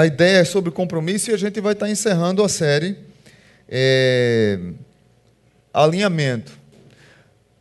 [0.00, 2.96] a ideia é sobre compromisso e a gente vai estar encerrando a série
[3.68, 4.58] é,
[5.72, 6.52] Alinhamento.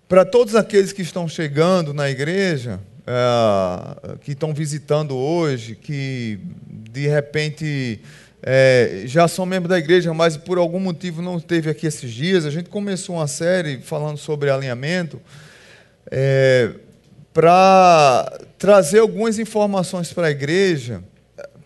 [0.07, 7.07] Para todos aqueles que estão chegando na igreja, é, que estão visitando hoje, que de
[7.07, 8.01] repente
[8.43, 12.45] é, já são membros da igreja, mas por algum motivo não esteve aqui esses dias,
[12.45, 15.21] a gente começou uma série falando sobre alinhamento.
[16.11, 16.71] É,
[17.33, 21.01] para trazer algumas informações para a igreja,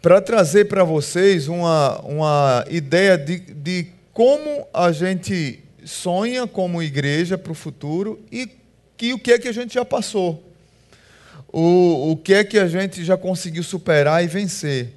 [0.01, 7.37] para trazer para vocês uma, uma ideia de, de como a gente sonha como igreja
[7.37, 8.49] para o futuro e
[8.95, 10.43] que, o que é que a gente já passou,
[11.47, 14.93] o, o que é que a gente já conseguiu superar e vencer.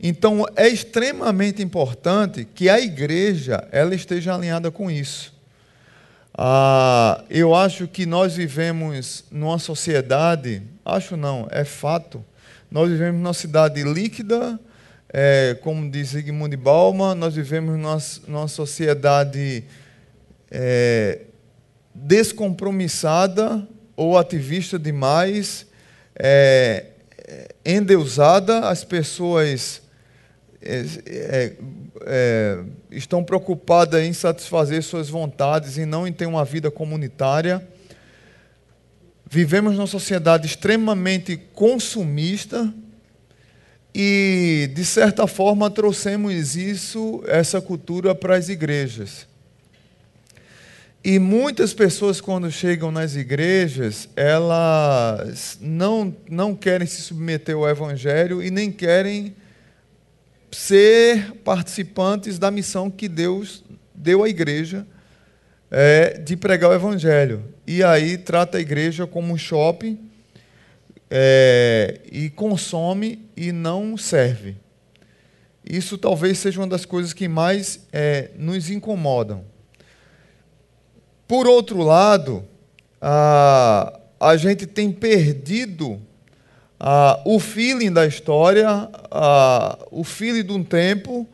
[0.00, 5.32] Então é extremamente importante que a igreja ela esteja alinhada com isso.
[6.34, 12.24] Ah, eu acho que nós vivemos numa sociedade, acho não, é fato,
[12.72, 14.58] nós vivemos numa cidade líquida,
[15.12, 19.62] é, como diz Zygmunt Bauman, nós vivemos numa, numa sociedade
[20.50, 21.20] é,
[21.94, 25.66] descompromissada ou ativista demais,
[26.16, 26.86] é,
[27.62, 29.82] endeusada, as pessoas
[30.62, 31.52] é, é,
[32.06, 32.58] é,
[32.90, 37.62] estão preocupadas em satisfazer suas vontades e não em ter uma vida comunitária.
[39.34, 42.70] Vivemos numa sociedade extremamente consumista
[43.94, 49.26] e, de certa forma, trouxemos isso, essa cultura, para as igrejas.
[51.02, 58.42] E muitas pessoas, quando chegam nas igrejas, elas não, não querem se submeter ao Evangelho
[58.42, 59.34] e nem querem
[60.50, 64.86] ser participantes da missão que Deus deu à igreja
[65.74, 67.42] é, de pregar o evangelho.
[67.66, 69.98] E aí trata a igreja como um shopping
[71.10, 74.56] é, e consome e não serve.
[75.64, 79.44] Isso talvez seja uma das coisas que mais é, nos incomodam.
[81.26, 82.44] Por outro lado,
[83.00, 85.98] a, a gente tem perdido
[86.78, 91.26] ah, o feeling da história, ah, o feeling de um tempo,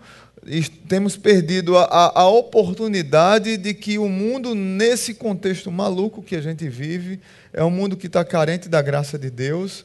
[0.89, 6.41] temos perdido a, a, a, oportunidade de que o mundo, nesse contexto maluco que a
[6.41, 7.21] gente vive,
[7.53, 9.85] é um mundo que está carente da graça de Deus,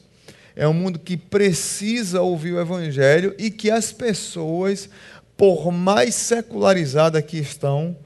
[0.56, 4.88] é um mundo que precisa ouvir o Evangelho e que as pessoas,
[5.36, 7.96] por mais secularizadas que estão,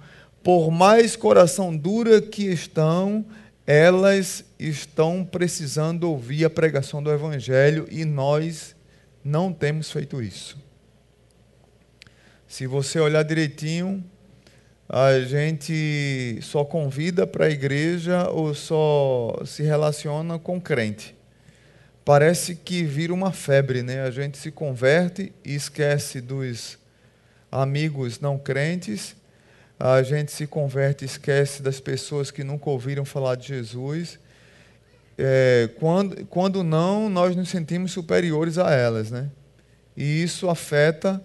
[0.42, 3.25] por mais coração dura que estão,
[3.66, 8.75] elas estão precisando ouvir a pregação do Evangelho e nós
[9.22, 10.68] não temos feito isso.
[12.48, 14.03] Se você olhar direitinho,
[14.88, 21.14] a gente só convida para a igreja ou só se relaciona com crente.
[22.04, 24.00] Parece que vira uma febre, né?
[24.03, 26.76] A gente se converte e esquece dos
[27.53, 29.14] amigos não crentes
[29.78, 34.19] a gente se converte e esquece das pessoas que nunca ouviram falar de Jesus.
[35.16, 39.31] É, quando, quando não, nós nos sentimos superiores a elas, né?
[39.97, 41.22] E isso afeta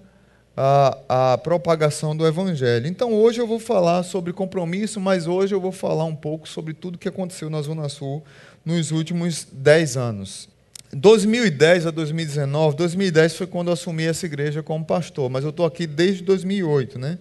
[0.56, 2.88] a, a propagação do Evangelho.
[2.88, 6.74] Então, hoje eu vou falar sobre compromisso, mas hoje eu vou falar um pouco sobre
[6.74, 8.24] tudo que aconteceu na Zona Sul
[8.64, 10.50] nos últimos 10 anos.
[10.92, 15.66] 2010 a 2019, 2010 foi quando eu assumi essa igreja como pastor, mas eu estou
[15.66, 17.18] aqui desde 2008, né?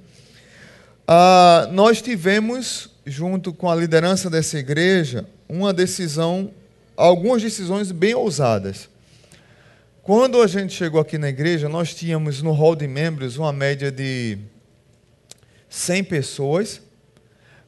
[1.08, 6.50] Ah, nós tivemos, junto com a liderança dessa igreja, uma decisão,
[6.94, 8.91] algumas decisões bem ousadas.
[10.02, 13.88] Quando a gente chegou aqui na igreja, nós tínhamos no hall de membros uma média
[13.88, 14.36] de
[15.68, 16.82] 100 pessoas,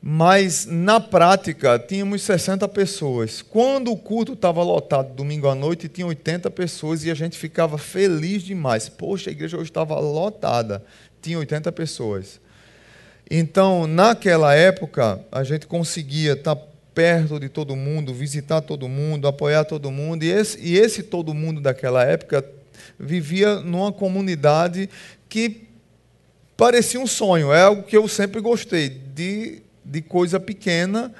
[0.03, 3.41] mas na prática tínhamos 60 pessoas.
[3.41, 7.79] Quando o culto estava lotado domingo à noite, tinha 80 pessoas e a gente ficava
[7.79, 8.89] feliz demais.
[8.89, 10.85] Poxa, a igreja hoje estava lotada,
[11.23, 12.41] tinha 80 pessoas.
[13.31, 16.57] Então, naquela época, a gente conseguia estar
[16.95, 21.35] perto de todo mundo, visitar todo mundo, apoiar todo mundo, e esse, e esse todo
[21.35, 22.45] mundo daquela época
[22.99, 24.89] vivia numa comunidade
[25.29, 25.63] que
[26.57, 31.13] parecia um sonho, é algo que eu sempre gostei, de, de coisa pequena.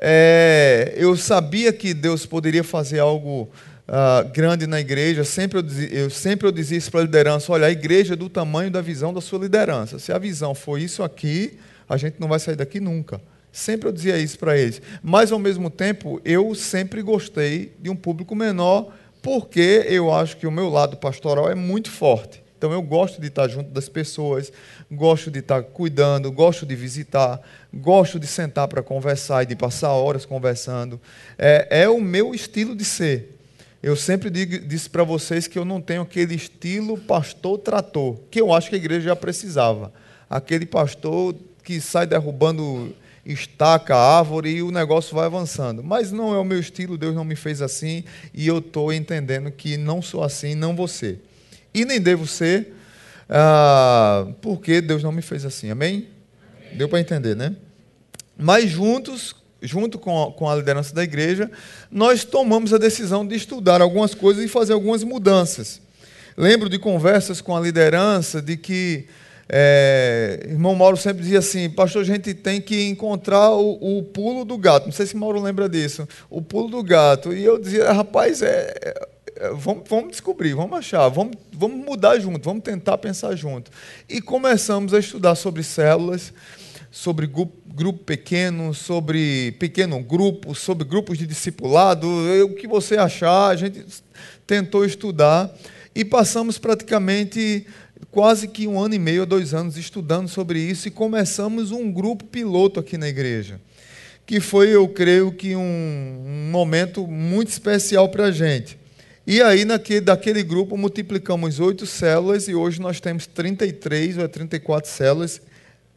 [0.00, 3.50] É, eu sabia que Deus poderia fazer algo
[3.88, 7.66] uh, grande na igreja, sempre eu, eu sempre eu dizia isso para a liderança: olha,
[7.66, 9.98] a igreja é do tamanho da visão da sua liderança.
[9.98, 11.58] Se a visão for isso aqui,
[11.88, 13.20] a gente não vai sair daqui nunca.
[13.52, 14.80] Sempre eu dizia isso para eles.
[15.02, 18.92] Mas, ao mesmo tempo, eu sempre gostei de um público menor,
[19.22, 22.42] porque eu acho que o meu lado pastoral é muito forte.
[22.56, 24.52] Então, eu gosto de estar junto das pessoas,
[24.90, 27.40] gosto de estar cuidando, gosto de visitar,
[27.72, 31.00] gosto de sentar para conversar e de passar horas conversando.
[31.38, 33.38] É, é o meu estilo de ser.
[33.80, 38.52] Eu sempre digo, disse para vocês que eu não tenho aquele estilo pastor-trator, que eu
[38.52, 39.92] acho que a igreja já precisava.
[40.28, 42.92] Aquele pastor que sai derrubando
[43.32, 45.82] estaca, árvore e o negócio vai avançando.
[45.82, 48.02] Mas não é o meu estilo, Deus não me fez assim
[48.32, 51.20] e eu estou entendendo que não sou assim, não ser.
[51.74, 52.74] E nem devo ser,
[53.28, 55.70] ah, porque Deus não me fez assim.
[55.70, 56.08] Amém?
[56.60, 56.76] Amém.
[56.76, 57.54] Deu para entender, né?
[58.36, 61.50] Mas juntos, junto com a, com a liderança da igreja,
[61.90, 65.80] nós tomamos a decisão de estudar algumas coisas e fazer algumas mudanças.
[66.36, 69.06] Lembro de conversas com a liderança de que
[69.48, 74.44] é, irmão Mauro sempre dizia assim, pastor, a gente tem que encontrar o, o, pulo
[74.44, 74.86] do gato.
[74.86, 76.06] Não sei se Mauro lembra disso.
[76.28, 77.32] O pulo do gato.
[77.32, 78.74] E eu dizia, rapaz, é,
[79.36, 83.70] é, vamos, vamos, descobrir, vamos achar, vamos, vamos mudar junto, vamos tentar pensar junto.
[84.08, 86.32] E começamos a estudar sobre células
[86.90, 92.08] sobre grupo, grupo pequeno, sobre pequeno grupo, sobre grupos de discipulado,
[92.44, 93.84] o que você achar, a gente
[94.46, 95.54] tentou estudar
[95.94, 97.66] e passamos praticamente
[98.10, 102.24] quase que um ano e meio, dois anos estudando sobre isso e começamos um grupo
[102.24, 103.60] piloto aqui na igreja,
[104.26, 108.78] que foi, eu creio que um, um momento muito especial para a gente.
[109.26, 114.90] E aí, naquele, daquele grupo, multiplicamos oito células e hoje nós temos 33 ou 34
[114.90, 115.40] células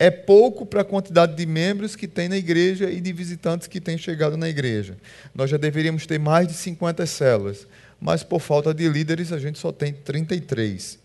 [0.02, 3.80] é pouco para a quantidade de membros que tem na igreja e de visitantes que
[3.80, 4.98] têm chegado na igreja.
[5.32, 7.68] Nós já deveríamos ter mais de 50 células,
[8.00, 11.01] mas por falta de líderes a gente só tem 33.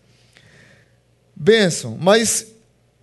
[1.39, 2.47] Benção, mas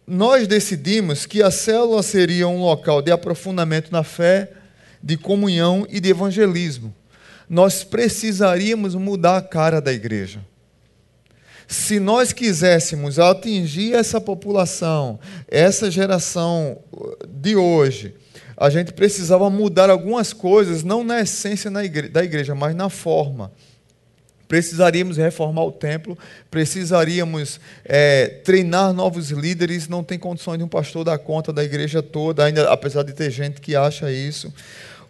[0.05, 4.51] nós decidimos que a célula seria um local de aprofundamento na fé,
[5.01, 6.93] de comunhão e de evangelismo.
[7.49, 10.41] Nós precisaríamos mudar a cara da igreja.
[11.69, 16.79] Se nós quiséssemos atingir essa população, essa geração
[17.29, 18.17] de hoje,
[18.57, 23.53] a gente precisava mudar algumas coisas, não na essência da igreja, mas na forma.
[24.55, 26.17] Precisaríamos reformar o templo,
[26.49, 29.89] precisaríamos é, treinar novos líderes.
[29.89, 33.33] Não tem condições de um pastor dar conta da igreja toda, ainda apesar de ter
[33.33, 34.55] gente que acha isso.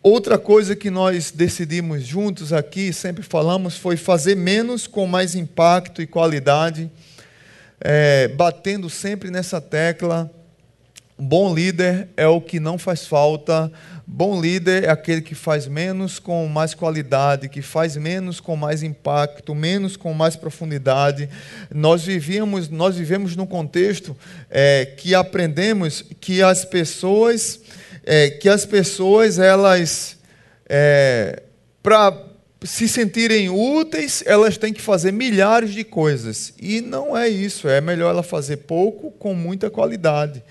[0.02, 6.00] Outra coisa que nós decidimos juntos aqui, sempre falamos, foi fazer menos com mais impacto
[6.00, 6.90] e qualidade,
[7.78, 10.30] é, batendo sempre nessa tecla.
[11.18, 13.70] Bom líder é o que não faz falta.
[14.06, 18.82] Bom líder é aquele que faz menos com mais qualidade, que faz menos com mais
[18.82, 21.28] impacto, menos com mais profundidade.
[21.74, 24.16] Nós vivíamos, nós vivemos num contexto
[24.50, 27.60] é, que aprendemos que as pessoas
[28.04, 30.16] é, que as pessoas, elas,
[30.68, 31.42] é,
[31.82, 32.16] para
[32.62, 36.52] se sentirem úteis, elas têm que fazer milhares de coisas.
[36.60, 37.68] E não é isso.
[37.68, 40.42] É melhor ela fazer pouco com muita qualidade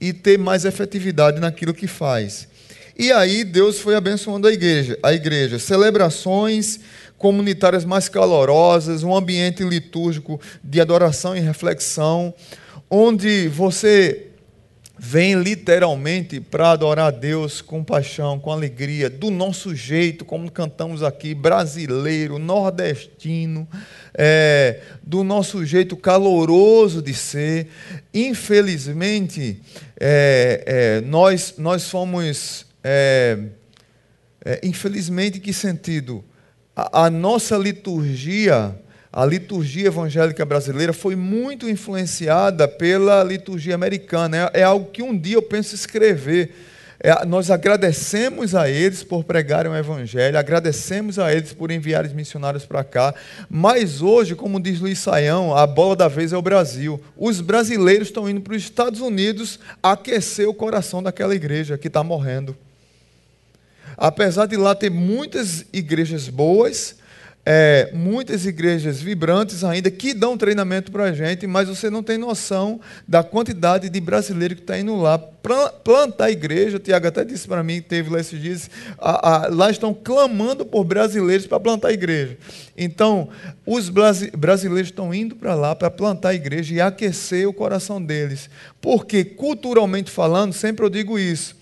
[0.00, 2.48] e ter mais efetividade naquilo que faz.
[2.98, 6.80] E aí Deus foi abençoando a igreja, a igreja, celebrações
[7.16, 12.34] comunitárias mais calorosas, um ambiente litúrgico de adoração e reflexão,
[12.90, 14.28] onde você
[14.98, 21.04] vem literalmente para adorar a Deus com paixão, com alegria, do nosso jeito, como cantamos
[21.04, 23.68] aqui, brasileiro, nordestino,
[24.12, 27.68] é, do nosso jeito caloroso de ser.
[28.12, 29.62] Infelizmente,
[30.00, 32.66] é, é, nós, nós fomos.
[32.82, 33.38] É,
[34.44, 36.24] é, infelizmente, em que sentido?
[36.78, 38.74] a, a nossa liturgia
[39.10, 44.50] a liturgia evangélica brasileira foi muito influenciada pela liturgia americana.
[44.52, 46.54] É, é algo que um dia eu penso escrever.
[47.00, 52.66] É, nós agradecemos a eles por pregarem o Evangelho, agradecemos a eles por enviarem missionários
[52.66, 53.14] para cá,
[53.48, 57.00] mas hoje, como diz Luiz Saião, a bola da vez é o Brasil.
[57.16, 62.04] Os brasileiros estão indo para os Estados Unidos aquecer o coração daquela igreja que está
[62.04, 62.54] morrendo.
[63.98, 66.94] Apesar de lá ter muitas igrejas boas,
[67.50, 72.18] é, muitas igrejas vibrantes ainda que dão treinamento para a gente, mas você não tem
[72.18, 72.78] noção
[73.08, 76.76] da quantidade de brasileiro que está indo lá plantar igreja.
[76.76, 80.66] O Tiago até disse para mim, teve lá esses dias, a, a, lá estão clamando
[80.66, 82.36] por brasileiros para plantar igreja.
[82.76, 83.30] Então,
[83.64, 88.50] os brasileiros estão indo para lá para plantar igreja e aquecer o coração deles.
[88.78, 91.56] Porque, culturalmente falando, sempre eu digo isso,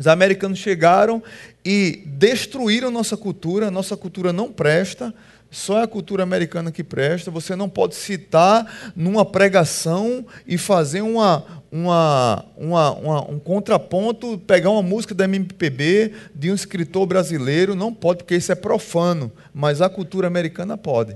[0.00, 1.22] os americanos chegaram
[1.62, 5.12] e destruíram nossa cultura, nossa cultura não presta,
[5.50, 7.30] só é a cultura americana que presta.
[7.30, 14.70] Você não pode citar numa pregação e fazer uma, uma, uma, uma, um contraponto, pegar
[14.70, 19.82] uma música da MPB de um escritor brasileiro, não pode, porque isso é profano, mas
[19.82, 21.14] a cultura americana pode.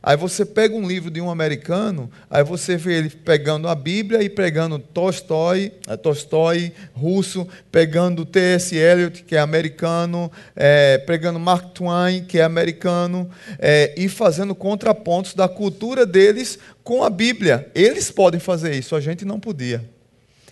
[0.00, 4.22] Aí você pega um livro de um americano, aí você vê ele pegando a Bíblia
[4.22, 8.76] e pegando Tolstói, eh, Tolstói russo, pegando T.S.
[8.76, 13.28] Eliot, que é americano, é, pegando Mark Twain, que é americano,
[13.58, 17.68] é, e fazendo contrapontos da cultura deles com a Bíblia.
[17.74, 19.84] Eles podem fazer isso, a gente não podia.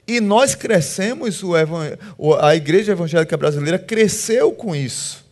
[0.09, 1.41] E nós crescemos,
[2.41, 5.26] a igreja evangélica brasileira cresceu com isso.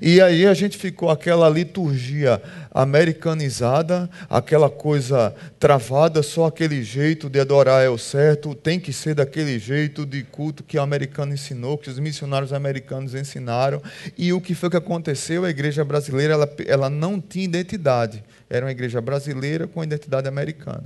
[0.00, 7.40] E aí a gente ficou aquela liturgia americanizada, aquela coisa travada, só aquele jeito de
[7.40, 11.78] adorar é o certo, tem que ser daquele jeito de culto que o americano ensinou,
[11.78, 13.82] que os missionários americanos ensinaram.
[14.16, 15.44] E o que foi que aconteceu?
[15.44, 18.22] A igreja brasileira ela, ela não tinha identidade.
[18.48, 20.84] Era uma igreja brasileira com identidade americana.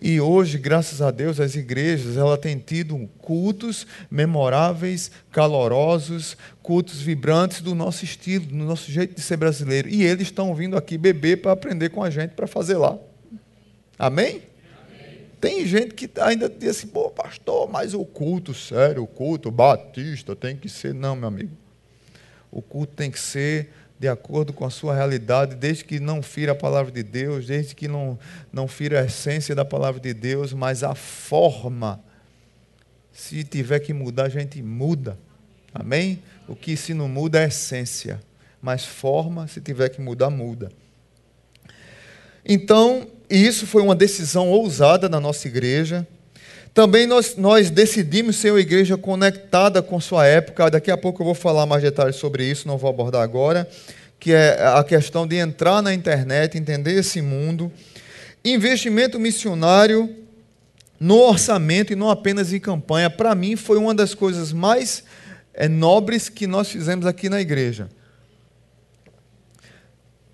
[0.00, 7.60] E hoje, graças a Deus, as igrejas ela têm tido cultos memoráveis, calorosos, cultos vibrantes
[7.60, 9.88] do nosso estilo, do nosso jeito de ser brasileiro.
[9.88, 12.98] E eles estão vindo aqui beber para aprender com a gente para fazer lá.
[13.98, 14.42] Amém?
[15.40, 20.34] Tem gente que ainda diz assim, pô, pastor, mas o culto sério, o culto batista
[20.34, 20.94] tem que ser.
[20.94, 21.52] Não, meu amigo.
[22.50, 26.52] O culto tem que ser de acordo com a sua realidade, desde que não fira
[26.52, 28.18] a palavra de Deus, desde que não,
[28.52, 32.00] não fira a essência da palavra de Deus, mas a forma.
[33.10, 35.18] Se tiver que mudar, a gente muda.
[35.72, 36.22] Amém?
[36.46, 38.20] O que se não muda é a essência,
[38.60, 40.70] mas forma, se tiver que mudar, muda.
[42.44, 46.06] Então, isso foi uma decisão ousada na nossa igreja.
[46.76, 50.70] Também nós, nós decidimos ser uma igreja conectada com sua época.
[50.70, 53.66] Daqui a pouco eu vou falar mais detalhes sobre isso, não vou abordar agora.
[54.20, 57.72] Que é a questão de entrar na internet, entender esse mundo.
[58.44, 60.14] Investimento missionário
[61.00, 63.08] no orçamento e não apenas em campanha.
[63.08, 65.02] Para mim, foi uma das coisas mais
[65.54, 67.88] é, nobres que nós fizemos aqui na igreja.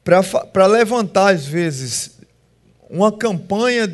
[0.02, 2.18] Para levantar, às vezes,
[2.90, 3.87] uma campanha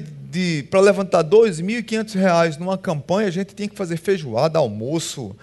[0.71, 5.35] para levantar R$ 2.500 numa campanha, a gente tinha que fazer feijoada, almoço,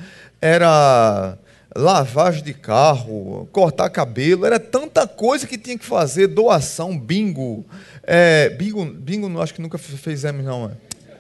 [0.42, 1.38] era
[1.76, 7.66] lavagem de carro, cortar cabelo, era tanta coisa que tinha que fazer, doação, bingo.
[8.04, 10.68] É, bingo, bingo acho que nunca fizemos, não.
[10.68, 10.72] É.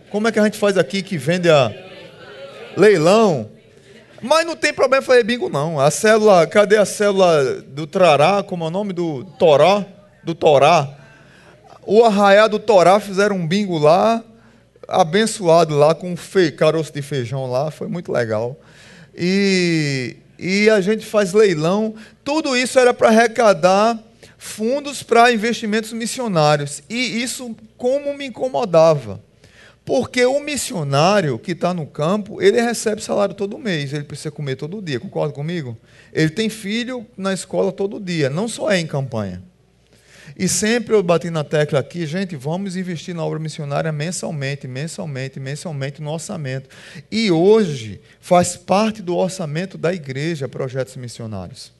[0.09, 1.71] Como é que a gente faz aqui que vende a
[2.77, 3.49] leilão?
[4.21, 5.79] Mas não tem problema fazer bingo, não.
[5.79, 8.41] A célula, cadê a célula do Trará?
[8.41, 9.85] Como é o nome do Torá?
[10.23, 10.94] Do Torá?
[11.85, 14.23] O Arraiá do Torá fizeram um bingo lá,
[14.87, 16.51] abençoado lá com fe...
[16.51, 18.57] caroço de feijão lá, foi muito legal.
[19.15, 21.95] E, e a gente faz leilão.
[22.23, 23.97] Tudo isso era para arrecadar
[24.37, 26.83] fundos para investimentos missionários.
[26.89, 29.21] E isso como me incomodava.
[29.85, 34.55] Porque o missionário que está no campo, ele recebe salário todo mês, ele precisa comer
[34.55, 35.77] todo dia, concorda comigo?
[36.11, 39.43] Ele tem filho na escola todo dia, não só é em campanha.
[40.37, 45.39] E sempre eu bati na tecla aqui, gente, vamos investir na obra missionária mensalmente, mensalmente,
[45.39, 46.69] mensalmente no orçamento.
[47.09, 51.71] E hoje faz parte do orçamento da igreja projetos missionários.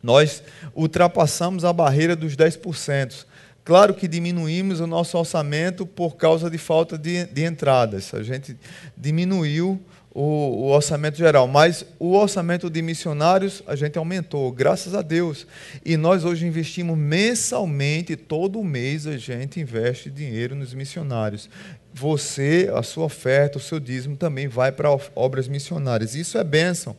[0.00, 0.44] Nós
[0.76, 3.26] ultrapassamos a barreira dos 10%.
[3.64, 8.14] Claro que diminuímos o nosso orçamento por causa de falta de, de entradas.
[8.14, 8.56] A gente
[8.96, 9.82] diminuiu
[10.18, 15.46] o, o, orçamento geral, mas o orçamento de missionários a gente aumentou, graças a Deus.
[15.84, 21.50] E nós hoje investimos mensalmente, todo mês a gente investe dinheiro nos missionários.
[21.92, 26.14] Você, a sua oferta, o seu dízimo também vai para obras missionárias.
[26.14, 26.96] Isso é bênção.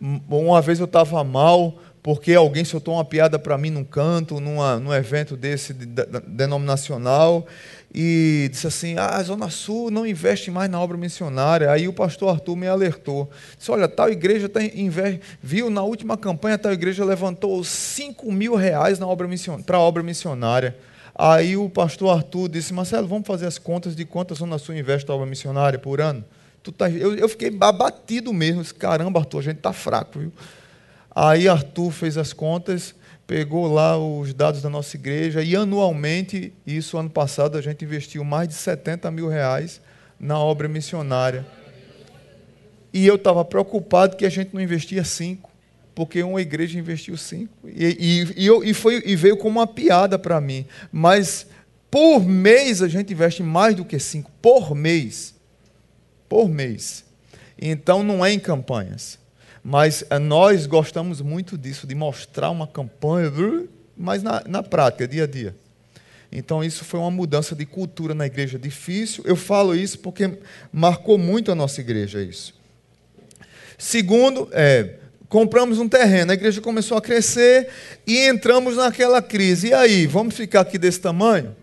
[0.00, 4.78] Uma vez eu estava mal, porque alguém soltou uma piada para mim num canto, numa,
[4.78, 7.46] num evento desse de, de, denominacional,
[7.94, 11.70] e disse assim: ah, a Zona Sul não investe mais na obra missionária.
[11.70, 13.30] Aí o pastor Arthur me alertou.
[13.58, 18.54] Disse: olha, tal igreja tá investe, viu na última campanha, tal igreja levantou 5 mil
[18.54, 19.28] reais na obra
[19.66, 20.76] para a obra missionária.
[21.14, 24.74] Aí o pastor Arthur disse: Marcelo, vamos fazer as contas de quanto a Zona Sul
[24.74, 26.24] investe na obra missionária por ano?
[26.62, 28.62] Tu tá, eu, eu fiquei abatido mesmo.
[28.62, 30.32] Disse, Caramba, Arthur, a gente está fraco, viu?
[31.14, 32.94] Aí Arthur fez as contas
[33.32, 38.22] pegou lá os dados da nossa igreja e anualmente, isso ano passado, a gente investiu
[38.22, 39.80] mais de 70 mil reais
[40.20, 41.46] na obra missionária.
[42.92, 45.50] E eu estava preocupado que a gente não investia cinco,
[45.94, 47.66] porque uma igreja investiu cinco.
[47.66, 47.96] E,
[48.36, 50.66] e, e, eu, e, foi, e veio como uma piada para mim.
[50.92, 51.46] Mas
[51.90, 54.30] por mês a gente investe mais do que cinco.
[54.42, 55.34] Por mês.
[56.28, 57.02] Por mês.
[57.58, 59.21] Então não é em campanhas.
[59.62, 63.30] Mas eh, nós gostamos muito disso, de mostrar uma campanha,
[63.96, 65.54] mas na, na prática, dia a dia.
[66.30, 69.22] Então, isso foi uma mudança de cultura na igreja difícil.
[69.26, 70.38] Eu falo isso porque
[70.72, 72.54] marcou muito a nossa igreja isso.
[73.76, 74.94] Segundo, é,
[75.28, 77.68] compramos um terreno, a igreja começou a crescer
[78.06, 79.68] e entramos naquela crise.
[79.68, 81.54] E aí, vamos ficar aqui desse tamanho?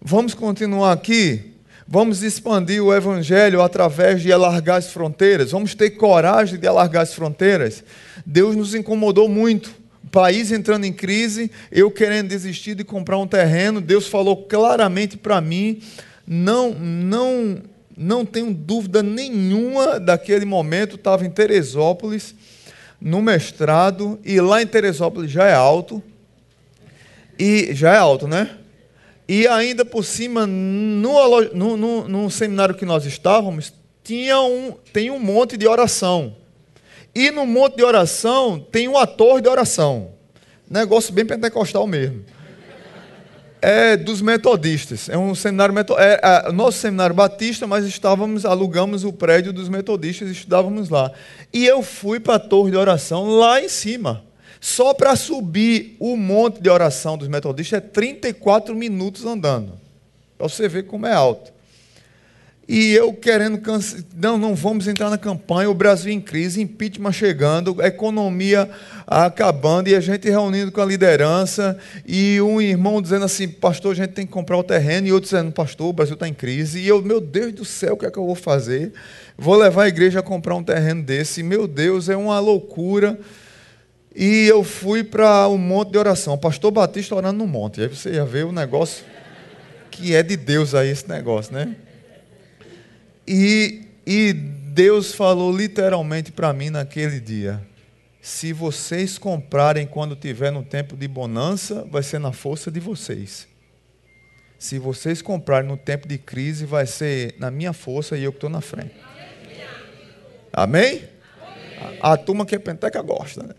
[0.00, 1.53] Vamos continuar aqui?
[1.86, 5.50] Vamos expandir o evangelho através de alargar as fronteiras?
[5.50, 7.84] Vamos ter coragem de alargar as fronteiras?
[8.24, 9.70] Deus nos incomodou muito.
[10.10, 15.40] País entrando em crise, eu querendo desistir de comprar um terreno, Deus falou claramente para
[15.40, 15.80] mim:
[16.26, 17.58] não, não,
[17.96, 22.34] não tenho dúvida nenhuma daquele momento, estava em Teresópolis
[23.00, 26.02] no mestrado, e lá em Teresópolis já é alto,
[27.38, 28.56] e já é alto, né?
[29.26, 35.10] E ainda por cima, no, no, no, no seminário que nós estávamos, tinha um, tem
[35.10, 36.36] um monte de oração.
[37.14, 40.10] E no monte de oração tem uma torre de oração.
[40.68, 42.24] Negócio bem pentecostal mesmo
[43.64, 45.08] é dos metodistas.
[45.08, 50.28] É um seminário é, é, nosso seminário batista, mas estávamos alugamos o prédio dos metodistas
[50.28, 51.10] e estudávamos lá.
[51.50, 54.22] E eu fui para a torre de oração lá em cima.
[54.64, 59.74] Só para subir o monte de oração dos metodistas é 34 minutos andando.
[60.38, 61.52] Para você ver como é alto.
[62.66, 63.60] E eu querendo.
[64.16, 65.68] Não, não vamos entrar na campanha.
[65.68, 68.70] O Brasil em crise, impeachment chegando, a economia
[69.06, 71.78] acabando e a gente reunindo com a liderança.
[72.06, 75.06] E um irmão dizendo assim: Pastor, a gente tem que comprar o terreno.
[75.06, 76.80] E outro dizendo: Pastor, o Brasil está em crise.
[76.80, 78.94] E eu, meu Deus do céu, o que é que eu vou fazer?
[79.36, 81.42] Vou levar a igreja a comprar um terreno desse.
[81.42, 83.18] Meu Deus, é uma loucura.
[84.14, 86.38] E eu fui para um monte de oração.
[86.38, 87.80] Pastor Batista orando no monte.
[87.80, 89.04] Aí você ia ver o negócio
[89.90, 91.76] que é de Deus aí, esse negócio, né?
[93.26, 97.60] E, e Deus falou literalmente para mim naquele dia:
[98.20, 103.46] se vocês comprarem quando tiver no tempo de bonança, vai ser na força de vocês.
[104.58, 108.38] Se vocês comprarem no tempo de crise, vai ser na minha força e eu que
[108.38, 108.94] estou na frente.
[110.52, 111.02] Amém?
[112.00, 113.54] A, a, turma que é penteca gosta, né?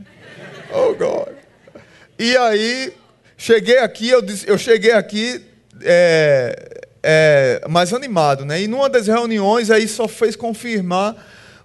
[2.18, 2.94] E aí,
[3.38, 5.42] cheguei aqui, eu, disse, eu cheguei aqui,
[5.82, 8.62] é, é, mais animado, né?
[8.62, 11.16] E numa das reuniões aí só fez confirmar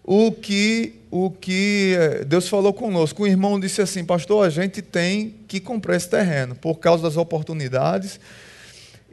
[0.05, 3.25] o que o que é, Deus falou conosco.
[3.25, 7.17] O irmão disse assim, pastor, a gente tem que comprar esse terreno por causa das
[7.17, 8.21] oportunidades.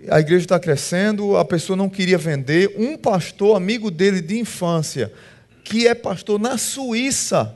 [0.10, 2.76] A igreja está crescendo, a pessoa não queria vender.
[2.78, 5.12] Um pastor, amigo dele de infância,
[5.64, 7.56] que é pastor na Suíça,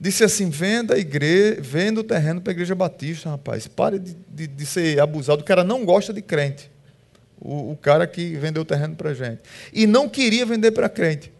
[0.00, 3.66] disse assim: venda a igreja, venda o terreno para a igreja batista, rapaz.
[3.66, 5.42] Pare de, de, de ser abusado.
[5.42, 6.70] O cara não gosta de crente.
[7.40, 9.40] O, o cara que vendeu o terreno para a gente.
[9.72, 11.32] E não queria vender para crente.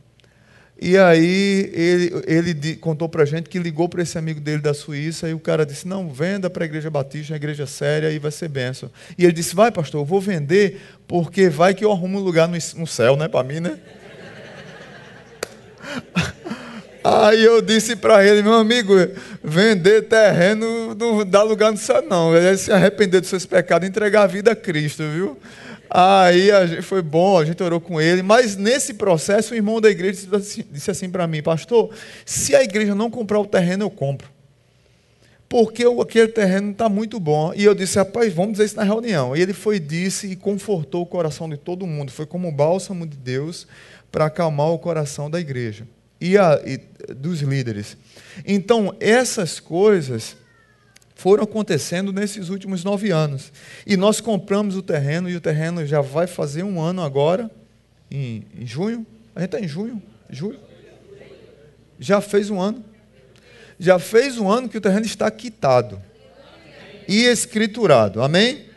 [0.80, 4.72] E aí ele, ele contou para a gente que ligou para esse amigo dele da
[4.72, 8.18] Suíça e o cara disse, não, venda para a igreja batista, uma igreja séria e
[8.20, 8.88] vai ser benção.
[9.18, 12.46] E ele disse, vai pastor, eu vou vender porque vai que eu arrumo um lugar
[12.46, 13.76] no, no céu, né, para mim, né?
[17.10, 18.92] Aí eu disse para ele, meu amigo,
[19.42, 22.36] vender terreno não dá lugar céu não.
[22.36, 25.38] Ele se arrepender dos seus pecados e entregar a vida a Cristo, viu?
[25.88, 29.88] Aí gente, foi bom, a gente orou com ele, mas nesse processo o irmão da
[29.88, 31.90] igreja disse assim, assim para mim, pastor,
[32.26, 34.28] se a igreja não comprar o terreno, eu compro.
[35.48, 37.54] Porque aquele terreno está muito bom.
[37.56, 39.34] E eu disse, rapaz, vamos dizer isso na reunião.
[39.34, 42.12] E ele foi, disse e confortou o coração de todo mundo.
[42.12, 43.66] Foi como o bálsamo de Deus
[44.12, 45.86] para acalmar o coração da igreja
[46.20, 46.78] e, a, e
[47.14, 47.96] dos líderes.
[48.44, 50.36] Então, essas coisas
[51.14, 53.52] foram acontecendo nesses últimos nove anos.
[53.86, 57.50] E nós compramos o terreno, e o terreno já vai fazer um ano agora,
[58.10, 59.06] em, em junho.
[59.34, 60.02] A gente está em junho?
[60.30, 60.60] Julho?
[61.98, 62.84] Já fez um ano.
[63.80, 66.00] Já fez um ano que o terreno está quitado
[67.08, 68.22] e escriturado.
[68.22, 68.67] Amém?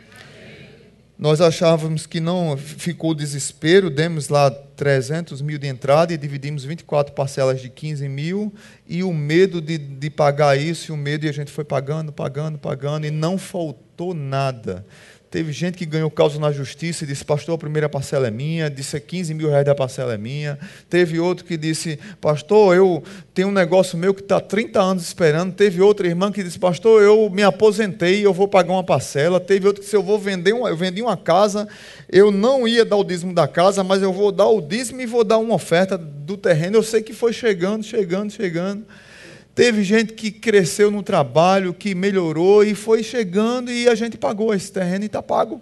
[1.22, 7.14] Nós achávamos que não ficou desespero, demos lá 300 mil de entrada e dividimos 24
[7.14, 8.52] parcelas de 15 mil,
[8.88, 12.12] e o medo de, de pagar isso, e o medo, e a gente foi pagando,
[12.12, 14.84] pagando, pagando, e não faltou nada.
[15.32, 18.68] Teve gente que ganhou causa na justiça e disse, pastor, a primeira parcela é minha,
[18.68, 20.58] disse 15 mil reais da parcela é minha.
[20.90, 25.54] Teve outro que disse, pastor, eu tenho um negócio meu que está 30 anos esperando.
[25.54, 29.40] Teve outra irmã que disse, pastor, eu me aposentei eu vou pagar uma parcela.
[29.40, 31.66] Teve outro que disse, eu vou vender uma, eu vendi uma casa,
[32.10, 35.06] eu não ia dar o dízimo da casa, mas eu vou dar o dízimo e
[35.06, 36.76] vou dar uma oferta do terreno.
[36.76, 38.84] Eu sei que foi chegando, chegando, chegando.
[39.54, 44.54] Teve gente que cresceu no trabalho, que melhorou e foi chegando e a gente pagou
[44.54, 45.60] esse terreno e está pago.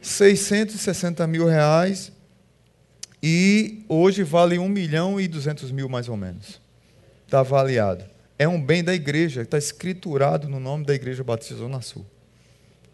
[0.00, 2.12] 660 mil reais
[3.22, 6.60] e hoje vale 1 milhão e 200 mil mais ou menos.
[7.26, 8.04] Está avaliado.
[8.38, 12.04] É um bem da igreja, está escriturado no nome da Igreja Batista Zona Sul.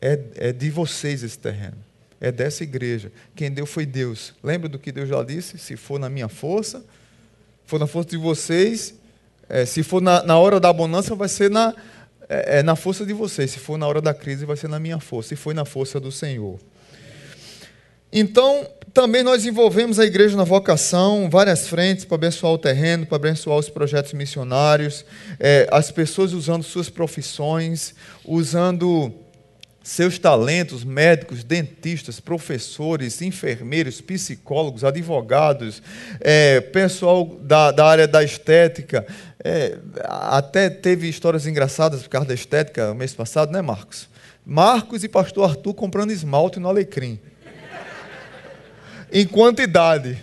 [0.01, 1.79] É, é de vocês esse terreno.
[2.21, 3.11] É dessa igreja.
[3.35, 4.35] Quem deu foi Deus.
[4.43, 5.59] Lembra do que Deus já disse?
[5.59, 6.85] Se for na minha força,
[7.65, 8.95] for na força de vocês,
[9.51, 11.75] É, se for na, na, hora da bonança, vai ser na,
[12.29, 13.51] é, é, na força de vocês.
[13.51, 15.35] Se for na hora da crise, vai ser na minha força.
[15.35, 16.59] E foi na força do Senhor.
[18.13, 23.17] Então, também nós envolvemos a igreja na vocação, várias frentes para abençoar o terreno, para
[23.17, 25.05] abençoar os projetos missionários,
[25.39, 29.13] é, as pessoas usando suas profissões, usando
[29.83, 35.83] seus talentos, médicos, dentistas, professores, enfermeiros, psicólogos, advogados,
[36.21, 39.07] é, pessoal da, da área da estética.
[39.43, 44.09] É, até teve histórias engraçadas por causa da estética mês passado, né, Marcos?
[44.45, 47.19] Marcos e pastor Arthur comprando esmalte no Alecrim.
[49.11, 50.23] em quantidade.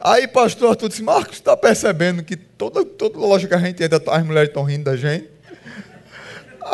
[0.00, 4.02] Aí pastor Arthur disse, Marcos, está percebendo que toda, toda loja que a gente entra,
[4.06, 5.33] as mulheres estão rindo da gente?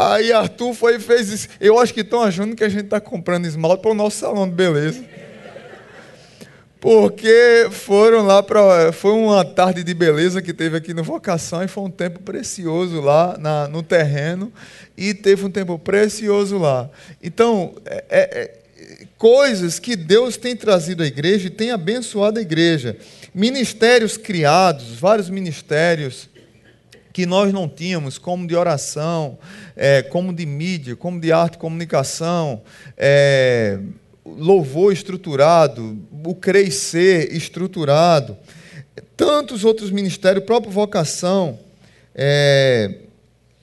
[0.00, 1.48] Aí Arthur foi e fez isso.
[1.60, 4.48] Eu acho que estão achando que a gente está comprando esmalte para o nosso salão
[4.48, 5.04] de beleza.
[6.80, 8.92] Porque foram lá para.
[8.92, 12.98] Foi uma tarde de beleza que teve aqui no Vocação e foi um tempo precioso
[13.02, 14.50] lá na, no terreno.
[14.96, 16.88] E teve um tempo precioso lá.
[17.22, 18.60] Então, é, é, é
[19.18, 22.96] coisas que Deus tem trazido à igreja e tem abençoado a igreja.
[23.34, 26.29] Ministérios criados, vários ministérios
[27.20, 29.38] que nós não tínhamos, como de oração,
[29.76, 32.62] é, como de mídia, como de arte e comunicação,
[32.96, 33.78] é,
[34.24, 38.38] louvor estruturado, o crescer estruturado,
[39.18, 41.58] tantos outros ministérios, própria vocação,
[42.14, 43.00] é,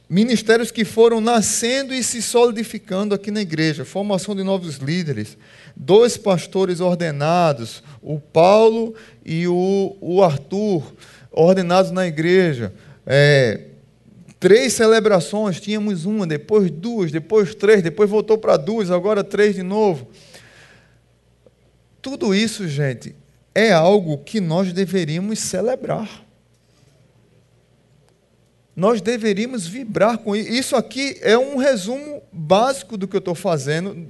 [0.07, 5.35] ministérios que foram nascendo e se solidificando aqui na igreja, formação de novos líderes,
[5.75, 8.93] dois pastores ordenados, o Paulo
[9.25, 10.93] e o, o Arthur,
[11.31, 12.71] ordenados na igreja,
[13.07, 13.61] é,
[14.37, 19.63] três celebrações, tínhamos uma, depois duas, depois três, depois voltou para duas, agora três de
[19.63, 20.07] novo.
[22.01, 23.15] Tudo isso, gente,
[23.55, 26.25] é algo que nós deveríamos celebrar.
[28.75, 30.51] Nós deveríamos vibrar com isso.
[30.51, 34.07] Isso aqui é um resumo básico do que eu estou fazendo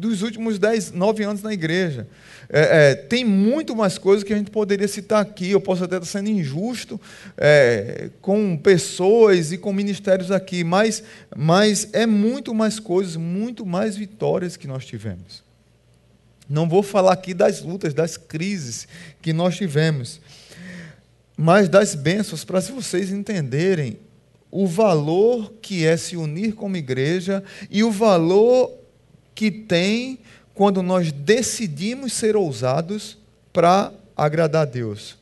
[0.00, 2.08] dos últimos dez, nove anos na igreja.
[2.48, 5.50] É, é, tem muito mais coisas que a gente poderia citar aqui.
[5.50, 6.98] Eu posso até estar sendo injusto
[7.36, 11.02] é, com pessoas e com ministérios aqui, mas,
[11.36, 15.44] mas é muito mais coisas, muito mais vitórias que nós tivemos.
[16.48, 18.88] Não vou falar aqui das lutas, das crises
[19.20, 20.20] que nós tivemos,
[21.36, 23.98] mas das bênçãos, para vocês entenderem
[24.50, 28.79] o valor que é se unir como igreja e o valor
[29.40, 30.18] que tem
[30.52, 33.16] quando nós decidimos ser ousados
[33.54, 35.16] para agradar a Deus.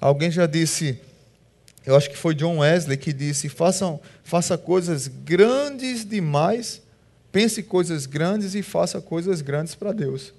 [0.00, 0.98] Alguém já disse,
[1.84, 6.80] eu acho que foi John Wesley que disse: façam, faça coisas grandes demais,
[7.30, 10.32] pense coisas grandes e faça coisas grandes para Deus.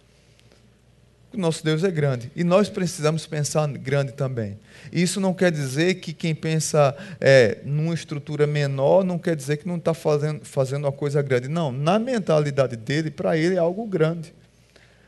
[1.31, 4.57] Nosso Deus é grande e nós precisamos pensar grande também.
[4.91, 9.67] Isso não quer dizer que quem pensa é, numa estrutura menor não quer dizer que
[9.67, 11.47] não está fazendo, fazendo uma coisa grande.
[11.47, 14.33] Não, na mentalidade dele, para ele é algo grande.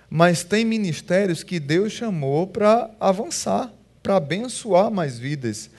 [0.10, 3.72] Mas tem ministérios que Deus chamou para avançar,
[4.04, 5.72] para abençoar mais vidas.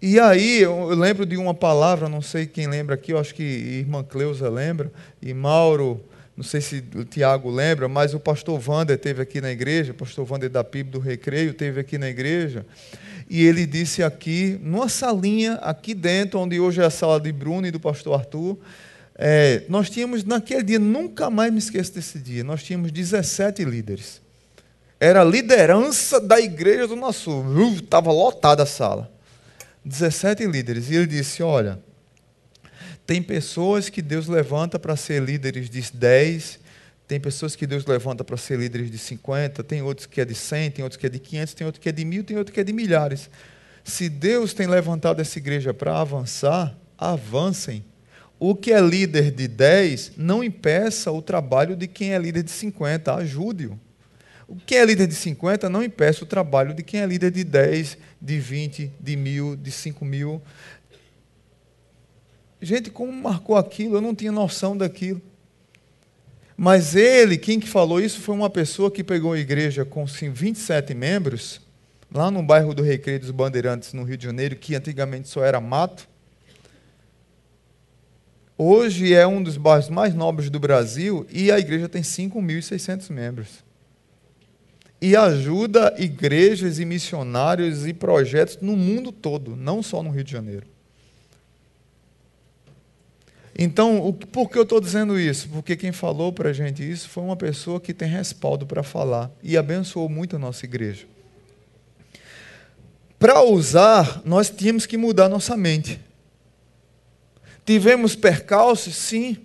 [0.00, 3.42] E aí, eu lembro de uma palavra, não sei quem lembra aqui, eu acho que
[3.42, 6.00] irmã Cleusa lembra, e Mauro
[6.36, 9.94] não sei se o Tiago lembra, mas o pastor Wander teve aqui na igreja, o
[9.94, 12.66] pastor Wander da PIB do Recreio teve aqui na igreja,
[13.30, 17.66] e ele disse aqui, numa salinha aqui dentro, onde hoje é a sala de Bruno
[17.66, 18.58] e do pastor Arthur,
[19.16, 24.20] é, nós tínhamos naquele dia, nunca mais me esqueço desse dia, nós tínhamos 17 líderes.
[24.98, 27.44] Era a liderança da igreja do nosso,
[27.76, 29.12] estava lotada a sala.
[29.84, 30.90] 17 líderes.
[30.90, 31.78] E ele disse: Olha,
[33.06, 36.58] tem pessoas que Deus levanta para ser líderes de 10,
[37.06, 40.34] tem pessoas que Deus levanta para ser líderes de 50, tem outros que é de
[40.34, 42.52] 100, tem outros que é de 500, tem outro que é de mil, tem outro
[42.52, 43.28] que é de milhares.
[43.84, 47.84] Se Deus tem levantado essa igreja para avançar, avancem.
[48.38, 52.50] O que é líder de 10 não impeça o trabalho de quem é líder de
[52.50, 53.78] 50, ajude-o.
[54.46, 57.44] O que é líder de 50 não impeça o trabalho de quem é líder de
[57.44, 60.42] 10, de 20, de mil, de 5 mil.
[62.64, 63.96] Gente, como marcou aquilo?
[63.96, 65.20] Eu não tinha noção daquilo.
[66.56, 70.30] Mas ele, quem que falou isso, foi uma pessoa que pegou a igreja com sim,
[70.30, 71.60] 27 membros,
[72.10, 75.60] lá no bairro do Recreio dos Bandeirantes, no Rio de Janeiro, que antigamente só era
[75.60, 76.08] mato.
[78.56, 83.64] Hoje é um dos bairros mais nobres do Brasil e a igreja tem 5.600 membros.
[85.02, 90.32] E ajuda igrejas e missionários e projetos no mundo todo, não só no Rio de
[90.32, 90.73] Janeiro.
[93.56, 95.48] Então, o, por que eu estou dizendo isso?
[95.48, 99.30] Porque quem falou para a gente isso foi uma pessoa que tem respaldo para falar
[99.42, 101.06] e abençoou muito a nossa igreja.
[103.18, 106.00] para usar, nós tínhamos que mudar nossa mente.
[107.64, 108.94] Tivemos percalços?
[108.94, 109.38] Sim.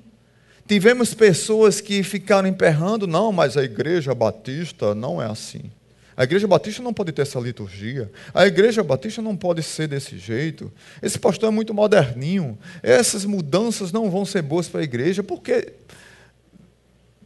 [0.67, 5.71] Tivemos pessoas que ficaram emperrando, não, mas a igreja batista não é assim.
[6.19, 8.11] A igreja batista não pode ter essa liturgia.
[8.33, 10.69] A igreja batista não pode ser desse jeito.
[11.01, 12.59] Esse pastor é muito moderninho.
[12.83, 15.71] Essas mudanças não vão ser boas para a igreja, porque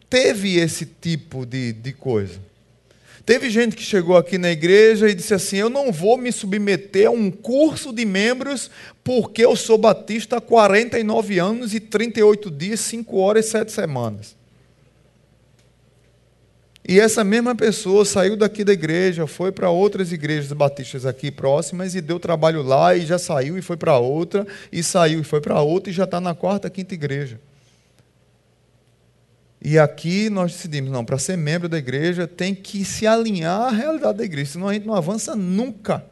[0.08, 2.40] teve esse tipo de, de coisa.
[3.26, 7.08] Teve gente que chegou aqui na igreja e disse assim: Eu não vou me submeter
[7.08, 8.70] a um curso de membros
[9.04, 14.43] porque eu sou batista há 49 anos e 38 dias, 5 horas e 7 semanas.
[16.88, 21.96] E essa mesma pessoa saiu daqui da igreja, foi para outras igrejas batistas aqui próximas
[21.96, 25.40] e deu trabalho lá e já saiu e foi para outra, e saiu e foi
[25.40, 27.40] para outra e já está na quarta, quinta igreja.
[29.62, 33.70] E aqui nós decidimos, não, para ser membro da igreja tem que se alinhar à
[33.70, 36.04] realidade da igreja, senão a gente não avança nunca.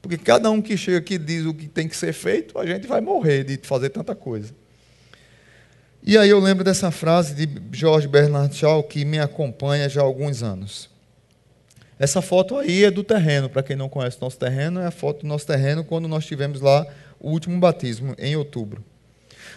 [0.00, 2.86] Porque cada um que chega aqui diz o que tem que ser feito, a gente
[2.86, 4.54] vai morrer de fazer tanta coisa.
[6.06, 10.04] E aí eu lembro dessa frase de George Bernard Shaw que me acompanha já há
[10.04, 10.88] alguns anos.
[11.98, 14.92] Essa foto aí é do terreno, para quem não conhece o nosso terreno, é a
[14.92, 16.86] foto do nosso terreno quando nós tivemos lá
[17.18, 18.84] o último batismo, em outubro.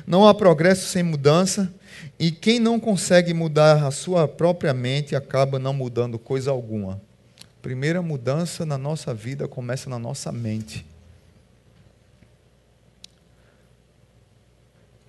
[0.07, 1.71] Não há progresso sem mudança,
[2.17, 6.99] e quem não consegue mudar a sua própria mente acaba não mudando coisa alguma.
[7.62, 10.83] Primeira mudança na nossa vida começa na nossa mente.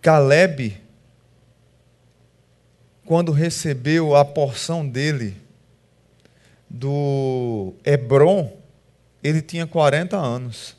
[0.03, 0.90] Caleb,
[3.11, 5.37] quando recebeu a porção dele
[6.69, 8.57] do Hebron,
[9.21, 10.77] ele tinha 40 anos.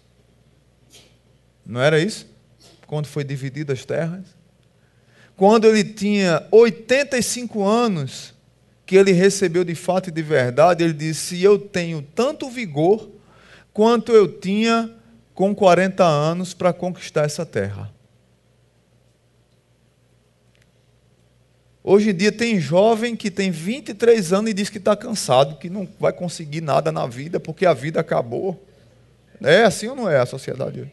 [1.66, 2.26] Não era isso?
[2.88, 4.24] Quando foi divididas as terras?
[5.36, 8.34] quando ele tinha 85 anos,
[8.86, 13.10] que ele recebeu de fato e de verdade, ele disse: Eu tenho tanto vigor
[13.74, 14.90] quanto eu tinha
[15.34, 17.92] com 40 anos para conquistar essa terra.
[21.84, 25.70] Hoje em dia tem jovem que tem 23 anos e diz que está cansado, que
[25.70, 28.64] não vai conseguir nada na vida porque a vida acabou.
[29.42, 30.92] É assim ou não é a sociedade hoje?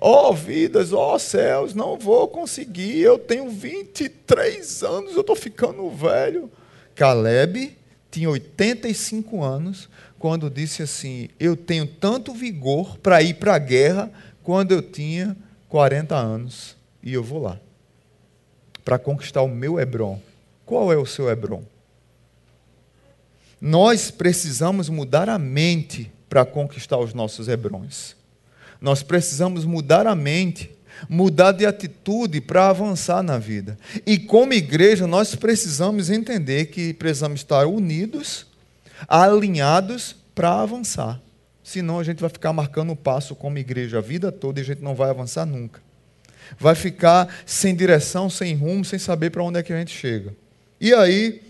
[0.00, 5.36] Ó oh, vidas, ó oh, céus, não vou conseguir, eu tenho 23 anos, eu estou
[5.36, 6.50] ficando velho.
[6.94, 7.76] Caleb
[8.10, 14.10] tinha 85 anos quando disse assim: Eu tenho tanto vigor para ir para a guerra
[14.42, 15.36] quando eu tinha
[15.68, 17.58] 40 anos e eu vou lá
[18.84, 20.20] para conquistar o meu Hebron.
[20.64, 21.62] Qual é o seu Hebron?
[23.60, 28.16] Nós precisamos mudar a mente para conquistar os nossos Hebrons.
[28.80, 30.74] Nós precisamos mudar a mente,
[31.08, 33.78] mudar de atitude para avançar na vida.
[34.04, 38.46] E como igreja, nós precisamos entender que precisamos estar unidos,
[39.06, 41.20] alinhados para avançar.
[41.62, 44.64] Senão a gente vai ficar marcando o passo como igreja a vida toda e a
[44.64, 45.80] gente não vai avançar nunca.
[46.58, 50.34] Vai ficar sem direção, sem rumo, sem saber para onde é que a gente chega.
[50.80, 51.40] E aí,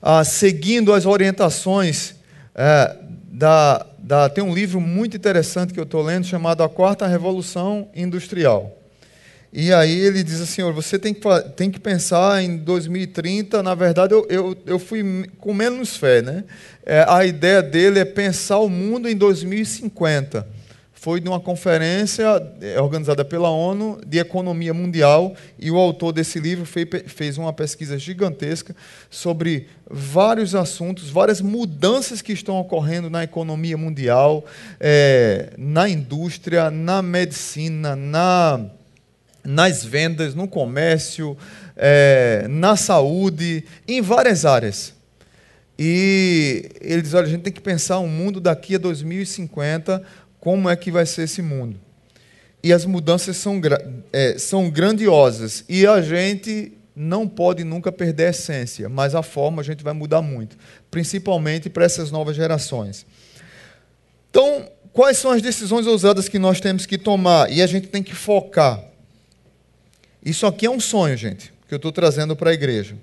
[0.00, 2.14] ah, seguindo as orientações
[2.54, 7.06] é, da, da, tem um livro muito interessante que eu estou lendo chamado A Quarta
[7.06, 8.78] Revolução Industrial.
[9.56, 11.20] E aí ele diz assim: você tem que,
[11.56, 13.62] tem que pensar em 2030.
[13.62, 16.20] Na verdade, eu, eu, eu fui com menos fé.
[16.20, 16.44] Né?
[16.84, 20.63] É, a ideia dele é pensar o mundo em 2050
[21.04, 22.24] foi de uma conferência
[22.62, 27.98] é, organizada pela ONU de Economia Mundial, e o autor desse livro fez uma pesquisa
[27.98, 28.74] gigantesca
[29.10, 34.46] sobre vários assuntos, várias mudanças que estão ocorrendo na economia mundial,
[34.80, 38.64] é, na indústria, na medicina, na,
[39.44, 41.36] nas vendas, no comércio,
[41.76, 44.94] é, na saúde, em várias áreas.
[45.78, 50.02] E ele diz: olha, a gente tem que pensar um mundo daqui a 2050
[50.44, 51.80] como é que vai ser esse mundo.
[52.62, 53.58] E as mudanças são,
[54.12, 55.64] é, são grandiosas.
[55.66, 59.94] E a gente não pode nunca perder a essência, mas a forma a gente vai
[59.94, 60.56] mudar muito,
[60.90, 63.06] principalmente para essas novas gerações.
[64.30, 67.50] Então, quais são as decisões ousadas que nós temos que tomar?
[67.50, 68.84] E a gente tem que focar.
[70.22, 72.96] Isso aqui é um sonho, gente, que eu estou trazendo para a igreja.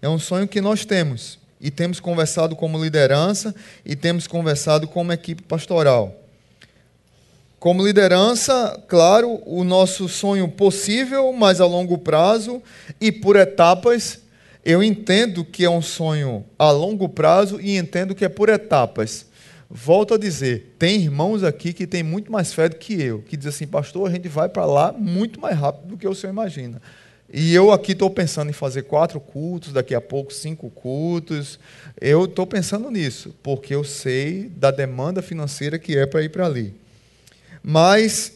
[0.00, 1.38] É um sonho que nós temos.
[1.60, 6.23] E temos conversado como liderança e temos conversado como equipe pastoral.
[7.64, 12.62] Como liderança, claro, o nosso sonho possível, mas a longo prazo
[13.00, 14.20] e por etapas.
[14.62, 19.24] Eu entendo que é um sonho a longo prazo e entendo que é por etapas.
[19.70, 23.34] Volto a dizer, tem irmãos aqui que têm muito mais fé do que eu, que
[23.34, 26.34] dizem assim, pastor, a gente vai para lá muito mais rápido do que o senhor
[26.34, 26.82] imagina.
[27.32, 31.58] E eu aqui estou pensando em fazer quatro cultos, daqui a pouco cinco cultos.
[31.98, 36.44] Eu estou pensando nisso, porque eu sei da demanda financeira que é para ir para
[36.44, 36.83] ali.
[37.66, 38.34] Mas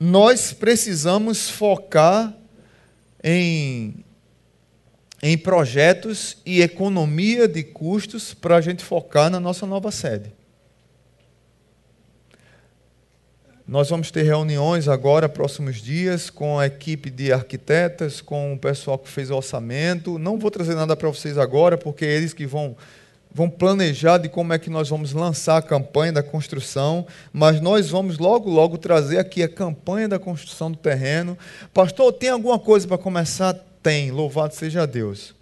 [0.00, 2.34] nós precisamos focar
[3.22, 4.02] em,
[5.22, 10.32] em projetos e economia de custos para a gente focar na nossa nova sede.
[13.68, 18.98] Nós vamos ter reuniões agora, próximos dias, com a equipe de arquitetas, com o pessoal
[18.98, 20.18] que fez o orçamento.
[20.18, 22.76] Não vou trazer nada para vocês agora, porque é eles que vão,
[23.34, 27.88] vão planejar de como é que nós vamos lançar a campanha da construção, mas nós
[27.88, 31.36] vamos logo, logo trazer aqui a campanha da construção do terreno.
[31.72, 33.54] Pastor, tem alguma coisa para começar?
[33.82, 35.34] Tem, louvado seja Deus.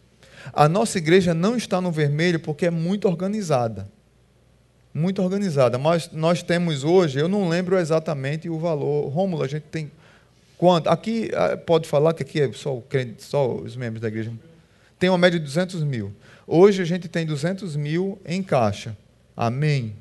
[0.52, 3.88] A nossa igreja não está no vermelho porque é muito organizada
[4.92, 5.78] muito organizada.
[5.78, 9.08] Mas nós temos hoje, eu não lembro exatamente o valor.
[9.08, 9.90] Rômulo, a gente tem
[10.58, 10.88] quanto?
[10.88, 12.82] Aqui ah, pode falar que aqui é só,
[13.18, 14.32] só os membros da igreja.
[14.98, 16.12] Tem uma média de 200 mil.
[16.52, 18.96] Hoje a gente tem 200 mil em caixa.
[19.36, 19.94] Amém.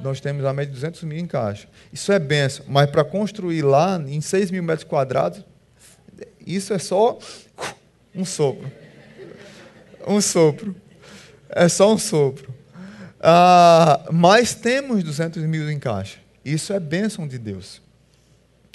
[0.00, 1.66] Nós temos a média de 200 mil em caixa.
[1.92, 2.64] Isso é benção.
[2.68, 5.44] Mas para construir lá em 6 mil metros quadrados,
[6.46, 7.18] isso é só
[8.14, 8.70] um sopro.
[10.06, 10.76] Um sopro.
[11.48, 12.54] É só um sopro.
[13.18, 16.20] Ah, mas temos 200 mil em caixa.
[16.44, 17.82] Isso é bênção de Deus.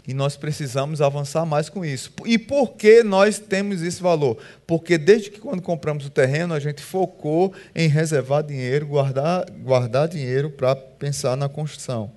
[0.07, 2.11] E nós precisamos avançar mais com isso.
[2.25, 4.37] E por que nós temos esse valor?
[4.65, 10.07] Porque desde que quando compramos o terreno, a gente focou em reservar dinheiro, guardar, guardar
[10.07, 12.11] dinheiro para pensar na construção.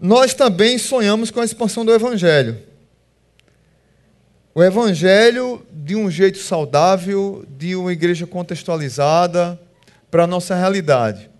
[0.00, 2.56] Nós também sonhamos com a expansão do Evangelho.
[4.54, 9.60] O Evangelho de um jeito saudável, de uma igreja contextualizada,
[10.10, 11.30] para a nossa realidade.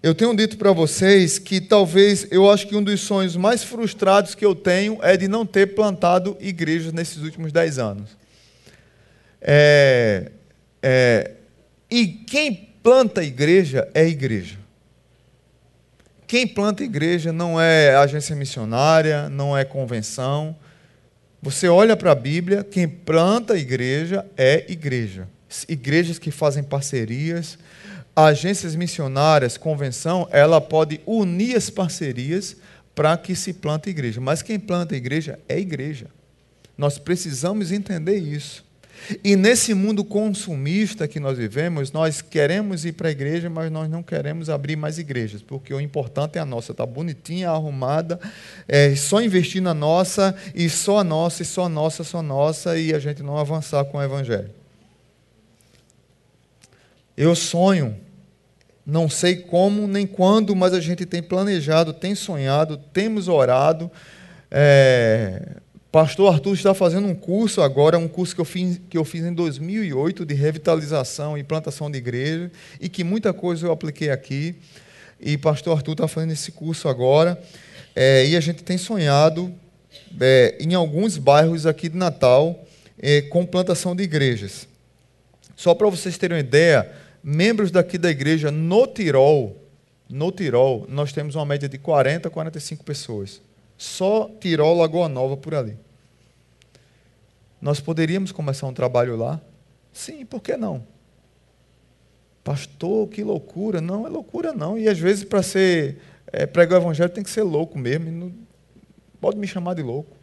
[0.00, 4.32] Eu tenho dito para vocês que talvez eu acho que um dos sonhos mais frustrados
[4.32, 8.16] que eu tenho é de não ter plantado igrejas nesses últimos dez anos.
[9.40, 10.30] É,
[10.80, 11.32] é,
[11.90, 14.56] e quem planta igreja é igreja.
[16.28, 20.54] Quem planta igreja não é agência missionária, não é convenção.
[21.42, 25.26] Você olha para a Bíblia, quem planta igreja é igreja.
[25.68, 27.58] Igrejas que fazem parcerias,
[28.26, 32.56] agências missionárias, convenção, ela pode unir as parcerias
[32.94, 34.20] para que se plante igreja.
[34.20, 36.06] Mas quem planta igreja é igreja.
[36.76, 38.66] Nós precisamos entender isso.
[39.22, 43.88] E nesse mundo consumista que nós vivemos, nós queremos ir para a igreja, mas nós
[43.88, 48.18] não queremos abrir mais igrejas, porque o importante é a nossa, está bonitinha, arrumada,
[48.66, 52.22] é só investir na nossa, e só a nossa, e só a nossa, só a
[52.22, 54.50] nossa, e a gente não avançar com o Evangelho.
[57.16, 58.07] Eu sonho
[58.90, 63.90] não sei como nem quando, mas a gente tem planejado, tem sonhado, temos orado.
[64.50, 65.56] É,
[65.92, 69.26] Pastor Arthur está fazendo um curso agora, um curso que eu, fiz, que eu fiz
[69.26, 74.56] em 2008 de revitalização e plantação de igreja, e que muita coisa eu apliquei aqui.
[75.20, 77.38] E Pastor Arthur está fazendo esse curso agora.
[77.94, 79.54] É, e a gente tem sonhado
[80.18, 82.64] é, em alguns bairros aqui de Natal
[82.98, 84.66] é, com plantação de igrejas.
[85.54, 86.90] Só para vocês terem uma ideia,
[87.22, 89.56] membros daqui da igreja no Tirol,
[90.08, 93.42] no Tirol, nós temos uma média de 40, 45 pessoas.
[93.76, 95.76] Só Tirol, Lagoa Nova por ali.
[97.60, 99.40] Nós poderíamos começar um trabalho lá?
[99.92, 100.86] Sim, por que não?
[102.42, 103.80] Pastor, que loucura.
[103.80, 104.78] Não, é loucura não.
[104.78, 105.98] E às vezes para ser
[106.32, 108.10] é, pregar o evangelho tem que ser louco mesmo.
[108.10, 108.32] Não,
[109.20, 110.16] pode me chamar de louco.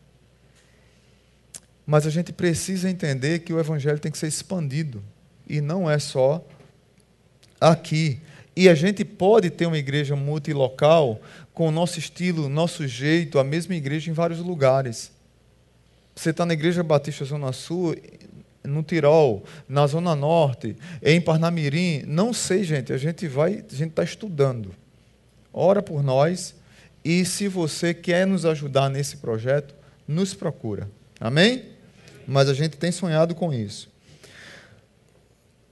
[1.85, 5.03] Mas a gente precisa entender que o evangelho tem que ser expandido.
[5.47, 6.43] E não é só
[7.59, 8.19] aqui.
[8.55, 11.19] E a gente pode ter uma igreja multilocal
[11.53, 15.11] com o nosso estilo, nosso jeito, a mesma igreja em vários lugares.
[16.15, 17.95] Você está na Igreja Batista Zona Sul,
[18.63, 23.89] no Tirol, na Zona Norte, em Parnamirim, não sei, gente, a gente vai, a gente
[23.89, 24.71] está estudando.
[25.53, 26.55] Ora por nós
[27.03, 29.75] e se você quer nos ajudar nesse projeto,
[30.07, 30.89] nos procura.
[31.19, 31.65] Amém?
[32.27, 33.89] Mas a gente tem sonhado com isso.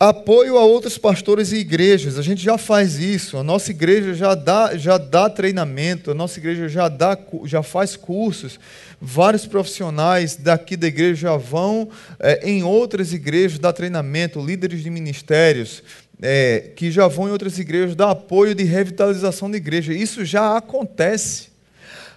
[0.09, 2.19] Apoio a outros pastores e igrejas.
[2.19, 3.37] A gente já faz isso.
[3.37, 7.95] A nossa igreja já dá, já dá treinamento, a nossa igreja já, dá, já faz
[7.95, 8.59] cursos.
[8.99, 11.87] Vários profissionais daqui da igreja já vão
[12.19, 15.81] é, em outras igrejas dar treinamento, líderes de ministérios.
[16.21, 19.93] É, que já vão em outras igrejas dar apoio de revitalização da igreja.
[19.93, 21.47] Isso já acontece.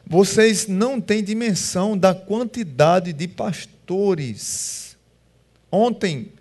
[0.05, 4.97] Vocês não têm dimensão da quantidade de pastores.
[5.71, 6.33] Ontem,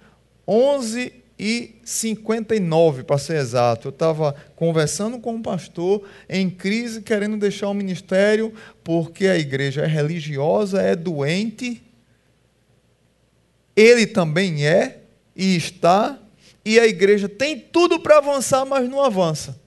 [0.47, 3.88] 11 e 59, para ser exato.
[3.88, 9.81] Eu estava conversando com um pastor em crise, querendo deixar o ministério, porque a igreja
[9.81, 11.83] é religiosa, é doente
[13.75, 15.01] Ele também é
[15.36, 16.17] e está,
[16.63, 19.64] e a igreja tem tudo para avançar, mas não avança.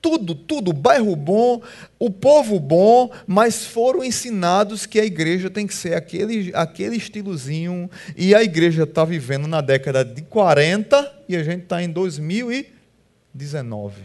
[0.00, 1.62] Tudo, tudo, bairro bom,
[1.98, 7.90] o povo bom, mas foram ensinados que a igreja tem que ser aquele, aquele estilozinho,
[8.16, 14.04] e a igreja está vivendo na década de 40 e a gente está em 2019.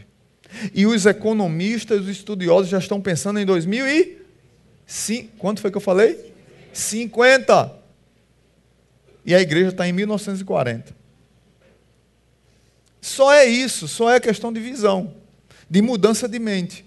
[0.74, 4.26] E os economistas, os estudiosos já estão pensando em 2005.
[5.38, 6.34] Quanto foi que eu falei?
[6.74, 7.86] 50.
[9.26, 10.93] E a igreja está em 1940.
[13.02, 15.14] Só é isso, só é questão de visão,
[15.76, 16.86] de mudança de mente.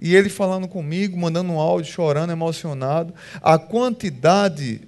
[0.00, 3.14] E ele falando comigo, mandando um áudio, chorando, emocionado.
[3.40, 4.80] A quantidade,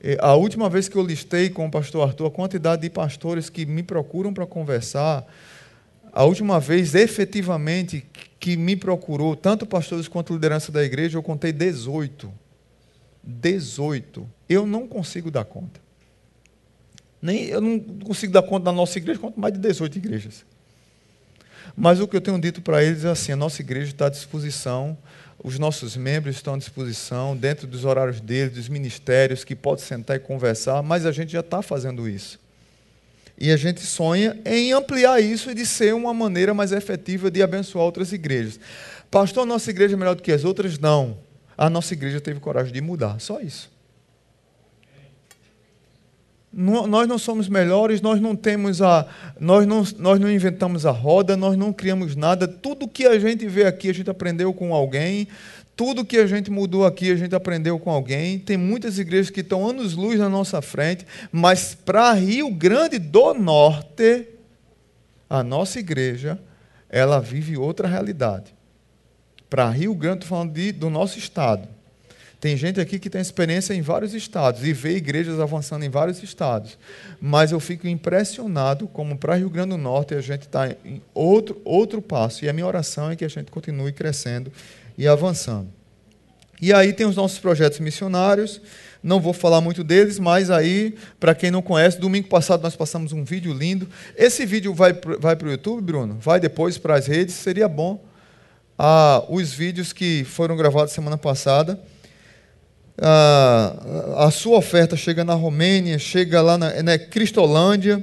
[0.00, 3.50] eh, a última vez que eu listei com o pastor Arthur, a quantidade de pastores
[3.50, 5.26] que me procuram para conversar,
[6.12, 8.06] a última vez efetivamente
[8.38, 12.32] que me procurou, tanto pastores quanto liderança da igreja, eu contei 18.
[13.20, 14.24] 18.
[14.48, 15.80] Eu não consigo dar conta.
[17.20, 20.46] Nem, eu não consigo dar conta da nossa igreja, quanto mais de 18 igrejas.
[21.76, 24.10] Mas o que eu tenho dito para eles é assim: a nossa igreja está à
[24.10, 24.96] disposição,
[25.42, 30.16] os nossos membros estão à disposição, dentro dos horários deles, dos ministérios, que pode sentar
[30.16, 32.38] e conversar, mas a gente já está fazendo isso.
[33.40, 37.40] E a gente sonha em ampliar isso e de ser uma maneira mais efetiva de
[37.40, 38.58] abençoar outras igrejas.
[39.10, 40.76] Pastor, a nossa igreja é melhor do que as outras?
[40.76, 41.16] Não.
[41.56, 43.70] A nossa igreja teve coragem de mudar, só isso.
[46.60, 49.06] Nós não somos melhores, nós não temos a.
[49.38, 52.48] Nós não, nós não inventamos a roda, nós não criamos nada.
[52.48, 55.28] Tudo que a gente vê aqui, a gente aprendeu com alguém.
[55.76, 58.40] Tudo que a gente mudou aqui, a gente aprendeu com alguém.
[58.40, 64.26] Tem muitas igrejas que estão anos-luz na nossa frente, mas para Rio Grande do Norte,
[65.30, 66.40] a nossa igreja,
[66.88, 68.52] ela vive outra realidade.
[69.48, 71.68] Para Rio Grande, estou falando de, do nosso estado.
[72.40, 76.22] Tem gente aqui que tem experiência em vários estados e vê igrejas avançando em vários
[76.22, 76.78] estados.
[77.20, 81.60] Mas eu fico impressionado como para Rio Grande do Norte a gente está em outro,
[81.64, 82.44] outro passo.
[82.44, 84.52] E a minha oração é que a gente continue crescendo
[84.96, 85.68] e avançando.
[86.62, 88.60] E aí tem os nossos projetos missionários.
[89.02, 93.12] Não vou falar muito deles, mas aí, para quem não conhece, domingo passado nós passamos
[93.12, 93.88] um vídeo lindo.
[94.16, 96.16] Esse vídeo vai, vai para o YouTube, Bruno?
[96.20, 97.34] Vai depois para as redes?
[97.34, 98.04] Seria bom.
[98.78, 101.80] Ah, os vídeos que foram gravados semana passada
[103.00, 108.02] a, a sua oferta chega na Romênia, chega lá na né, Cristolândia,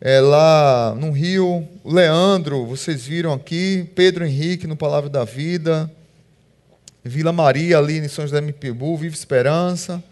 [0.00, 5.90] é, lá no Rio, Leandro, vocês viram aqui, Pedro Henrique no Palavra da Vida,
[7.04, 10.02] Vila Maria ali em São José Mipibu, Viva Esperança.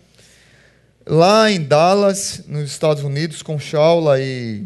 [1.06, 4.64] Lá em Dallas, nos Estados Unidos, com Shaula e,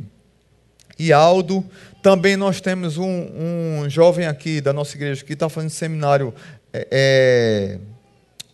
[0.98, 1.64] e Aldo.
[2.02, 6.34] Também nós temos um, um jovem aqui da nossa igreja que está fazendo seminário
[6.72, 7.78] é, é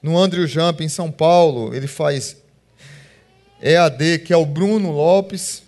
[0.02, 2.36] no Andrew Jump, em São Paulo, ele faz
[3.60, 5.62] EAD, que é o Bruno Lopes.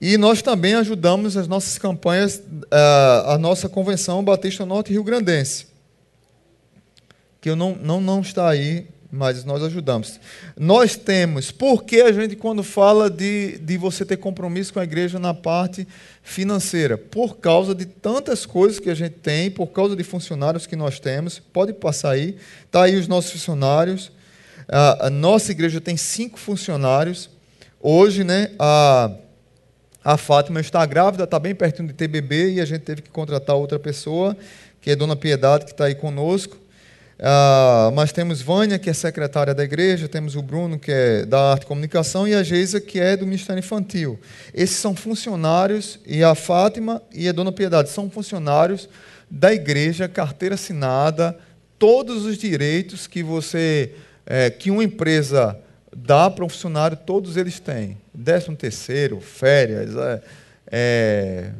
[0.00, 2.42] E nós também ajudamos as nossas campanhas,
[3.24, 5.66] a nossa convenção Batista Norte Rio Grandense,
[7.40, 10.18] que eu não, não, não está aí mas nós ajudamos.
[10.58, 15.18] Nós temos, porque a gente, quando fala de, de você ter compromisso com a igreja
[15.18, 15.86] na parte
[16.22, 20.74] financeira, por causa de tantas coisas que a gente tem, por causa de funcionários que
[20.74, 24.10] nós temos, pode passar aí, está aí os nossos funcionários.
[24.66, 27.28] A, nossa igreja tem cinco funcionários.
[27.82, 29.10] Hoje, né, a,
[30.02, 33.10] a Fátima está grávida, está bem pertinho de ter bebê, e a gente teve que
[33.10, 34.34] contratar outra pessoa,
[34.80, 36.61] que é Dona Piedade, que está aí conosco.
[37.22, 41.52] Uh, mas temos Vânia, que é secretária da igreja, temos o Bruno, que é da
[41.52, 44.18] arte e comunicação, e a Geisa, que é do Ministério Infantil.
[44.52, 48.88] Esses são funcionários, e a Fátima e a Dona Piedade são funcionários
[49.30, 51.38] da igreja, carteira assinada,
[51.78, 53.92] todos os direitos que você,
[54.26, 55.56] é, que uma empresa
[55.96, 57.98] dá para um funcionário, todos eles têm.
[58.12, 60.22] Décimo terceiro, férias, é,
[60.72, 61.50] é,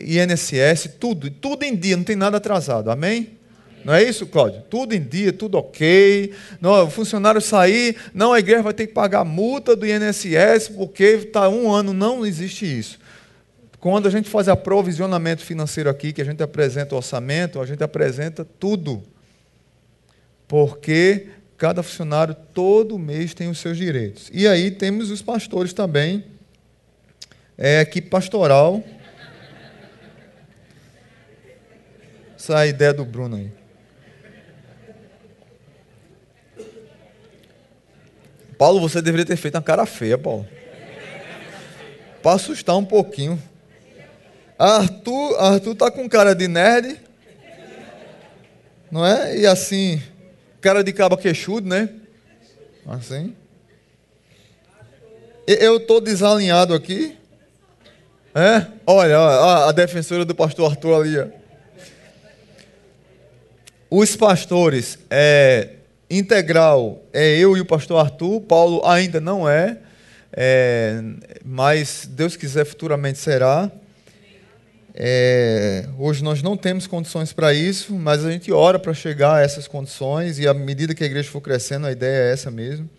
[0.00, 2.90] INSS, tudo, tudo em dia, não tem nada atrasado.
[2.90, 3.37] Amém?
[3.84, 4.62] Não é isso, Cláudio?
[4.68, 6.32] Tudo em dia, tudo ok.
[6.60, 11.04] Não, o funcionário sair, não, a igreja vai ter que pagar multa do INSS porque
[11.04, 11.92] está um ano.
[11.92, 12.98] Não existe isso.
[13.80, 17.82] Quando a gente faz aprovisionamento financeiro aqui, que a gente apresenta o orçamento, a gente
[17.82, 19.02] apresenta tudo.
[20.48, 24.30] Porque cada funcionário todo mês tem os seus direitos.
[24.32, 26.24] E aí temos os pastores também,
[27.56, 28.82] é, equipe pastoral.
[32.36, 33.57] Essa é a ideia do Bruno aí.
[38.58, 40.46] Paulo, você deveria ter feito uma cara feia, Paulo.
[42.20, 43.40] Para assustar um pouquinho.
[44.58, 47.00] Arthur, Arthur tá com cara de nerd.
[48.90, 49.38] Não é?
[49.38, 50.02] E assim,
[50.60, 51.88] cara de caba queixudo, né?
[52.84, 53.36] Assim.
[55.46, 57.16] Eu estou desalinhado aqui?
[58.34, 58.66] É?
[58.84, 59.18] Olha,
[59.66, 61.18] a defensora do pastor Arthur ali.
[61.18, 61.26] Ó.
[63.90, 65.76] Os pastores, é,
[66.10, 69.78] integral é eu e o pastor Arthur, Paulo ainda não é,
[70.32, 71.02] é
[71.44, 73.70] mas Deus quiser futuramente será.
[75.00, 79.40] É, hoje nós não temos condições para isso, mas a gente ora para chegar a
[79.40, 82.90] essas condições e à medida que a igreja for crescendo, a ideia é essa mesmo.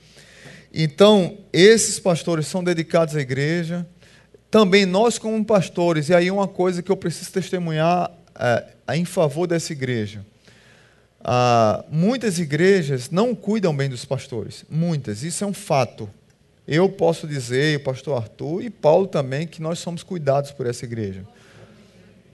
[0.73, 3.85] Então, esses pastores são dedicados à igreja.
[4.49, 9.45] Também nós, como pastores, e aí uma coisa que eu preciso testemunhar é, em favor
[9.45, 10.25] dessa igreja.
[11.21, 14.63] Ah, muitas igrejas não cuidam bem dos pastores.
[14.69, 16.09] Muitas, isso é um fato.
[16.67, 20.85] Eu posso dizer, o pastor Arthur e Paulo também, que nós somos cuidados por essa
[20.85, 21.25] igreja.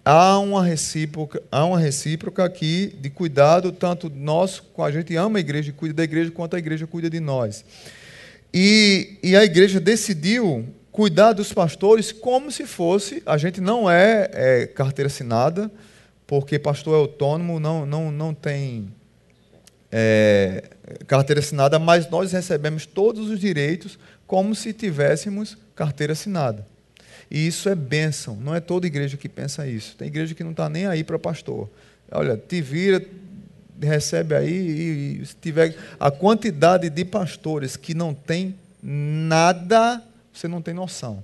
[0.04, 5.42] Há uma recíproca, há uma recíproca aqui de cuidado, tanto nós, a gente ama a
[5.42, 7.66] igreja e cuida da igreja, quanto a igreja cuida de nós.
[8.54, 14.30] E, e a igreja decidiu cuidar dos pastores como se fosse, a gente não é,
[14.32, 15.72] é carteira assinada,
[16.28, 18.90] porque pastor é autônomo, não, não, não tem
[19.92, 20.64] é,
[21.08, 26.66] carteira assinada, mas nós recebemos todos os direitos como se tivéssemos carteira assinada.
[27.30, 29.96] E isso é bênção, não é toda igreja que pensa isso.
[29.96, 31.70] Tem igreja que não está nem aí para pastor.
[32.12, 33.04] Olha, te vira,
[33.82, 40.04] recebe aí, e, e se tiver a quantidade de pastores que não tem nada,
[40.34, 41.24] você não tem noção.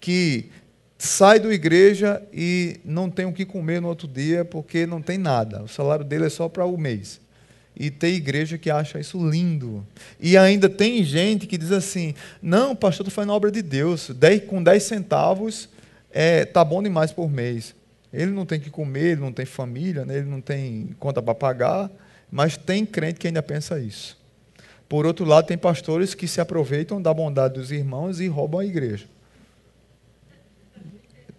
[0.00, 0.50] Que
[0.98, 5.16] sai da igreja e não tem o que comer no outro dia porque não tem
[5.16, 5.62] nada.
[5.62, 7.20] O salário dele é só para o mês.
[7.76, 9.86] E tem igreja que acha isso lindo.
[10.18, 14.10] E ainda tem gente que diz assim: não, pastor, estou fazendo obra de Deus.
[14.10, 15.68] Dez, com 10 centavos
[16.10, 17.74] é, tá bom demais por mês.
[18.12, 20.16] Ele não tem que comer, ele não tem família, né?
[20.16, 21.90] ele não tem conta para pagar,
[22.30, 24.18] mas tem crente que ainda pensa isso.
[24.88, 28.64] Por outro lado, tem pastores que se aproveitam da bondade dos irmãos e roubam a
[28.64, 29.06] igreja.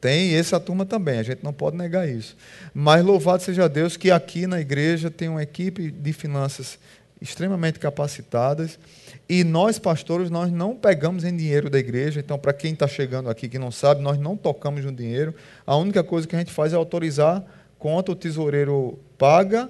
[0.02, 2.38] Tem essa turma também, a gente não pode negar isso.
[2.74, 6.80] Mas louvado seja Deus que aqui na igreja tem uma equipe de finanças
[7.22, 8.80] extremamente capacitadas
[9.28, 12.20] e nós pastores nós não pegamos em dinheiro da igreja.
[12.20, 15.36] Então, para quem está chegando aqui que não sabe, nós não tocamos no dinheiro.
[15.68, 17.44] A única coisa que a gente faz é autorizar
[17.78, 19.70] quanto o tesoureiro paga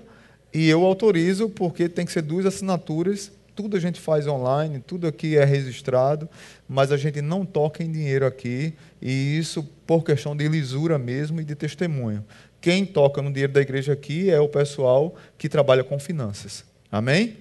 [0.54, 5.06] e eu autorizo porque tem que ser duas assinaturas tudo a gente faz online, tudo
[5.06, 6.30] aqui é registrado,
[6.66, 11.42] mas a gente não toca em dinheiro aqui, e isso por questão de lisura mesmo
[11.42, 12.24] e de testemunho.
[12.62, 16.64] Quem toca no dinheiro da igreja aqui é o pessoal que trabalha com finanças.
[16.90, 17.36] Amém?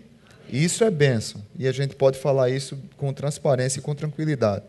[0.52, 4.64] Isso é bênção, e a gente pode falar isso com transparência e com tranquilidade.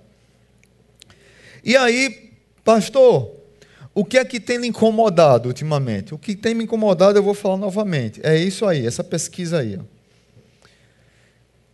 [1.63, 2.31] E aí,
[2.63, 3.33] pastor,
[3.95, 6.13] o que é que tem me incomodado ultimamente?
[6.13, 8.21] O que tem me incomodado eu vou falar novamente.
[8.23, 9.79] É isso aí, essa pesquisa aí.
[9.79, 9.98] Ó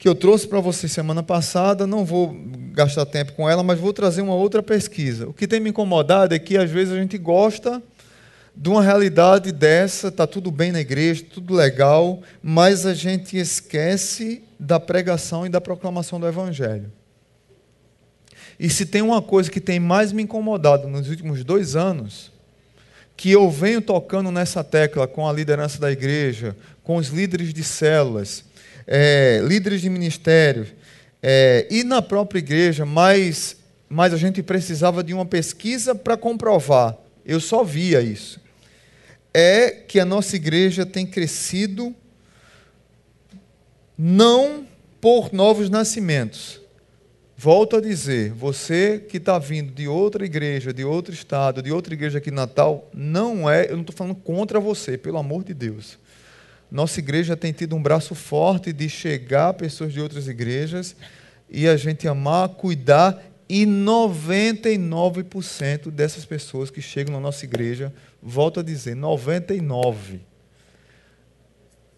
[0.06, 2.38] que eu trouxe para você semana passada, não vou
[2.74, 5.28] gastar tempo com ela, mas vou trazer uma outra pesquisa.
[5.28, 7.82] O que tem me incomodado é que às vezes a gente gosta
[8.56, 14.44] de uma realidade dessa, está tudo bem na igreja, tudo legal, mas a gente esquece
[14.60, 16.94] da pregação e da proclamação do Evangelho.
[18.60, 22.32] E se tem uma coisa que tem mais me incomodado nos últimos dois anos,
[23.18, 27.64] que eu venho tocando nessa tecla com a liderança da igreja, com os líderes de
[27.64, 28.46] células,
[28.88, 30.68] é, líderes de ministério
[31.22, 33.58] é, e na própria igreja, mas,
[33.90, 36.96] mas a gente precisava de uma pesquisa para comprovar.
[37.26, 38.40] Eu só via isso.
[39.34, 41.94] É que a nossa igreja tem crescido
[43.98, 44.68] não
[45.02, 46.62] por novos nascimentos.
[47.38, 51.94] Volto a dizer, você que está vindo de outra igreja, de outro estado, de outra
[51.94, 55.54] igreja aqui em Natal, não é, eu não estou falando contra você, pelo amor de
[55.54, 55.98] Deus.
[56.72, 60.96] Nossa igreja tem tido um braço forte de chegar pessoas de outras igrejas
[61.50, 68.60] e a gente amar, cuidar, e 99% dessas pessoas que chegam na nossa igreja, volto
[68.60, 70.20] a dizer, 99%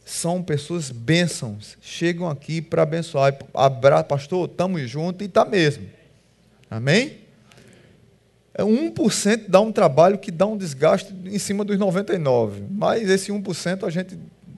[0.07, 3.38] são pessoas bênçãos, chegam aqui para abençoar.
[3.53, 5.86] Abra, pastor, estamos juntos e está mesmo.
[6.72, 7.18] Amém?
[8.57, 13.84] 1% dá um trabalho que dá um desgaste em cima dos 99%, mas esse 1%
[13.84, 14.18] a gente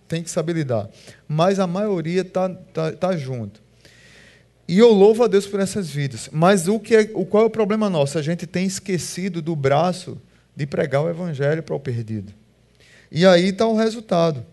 [0.10, 0.90] tem que saber lidar.
[1.28, 3.62] Mas a maioria está tá, tá junto.
[4.68, 6.30] E eu louvo a Deus por essas vidas.
[6.32, 8.18] Mas o que é, o, qual é o problema nosso?
[8.18, 10.18] A gente tem esquecido do braço
[10.56, 12.34] de pregar o evangelho para o perdido.
[13.12, 14.46] E aí está o resultado.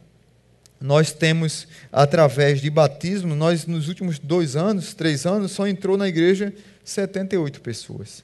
[0.80, 6.06] Nós temos, através de batismo, nós nos últimos dois anos, três anos, só entrou na
[6.06, 6.52] igreja
[6.84, 8.22] 78 pessoas.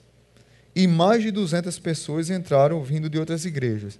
[0.74, 3.98] E mais de 200 pessoas entraram vindo de outras igrejas.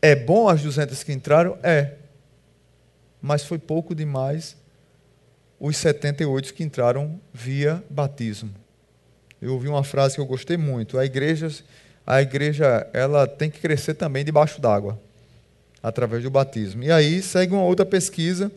[0.00, 1.58] É bom as 200 que entraram?
[1.62, 1.94] É.
[3.20, 4.56] Mas foi pouco demais
[5.58, 8.50] os 78 que entraram via batismo.
[9.40, 10.98] Eu ouvi uma frase que eu gostei muito.
[10.98, 11.50] A igreja,
[12.06, 15.00] a igreja ela tem que crescer também debaixo d'água,
[15.82, 16.82] através do batismo.
[16.82, 18.50] E aí segue uma outra pesquisa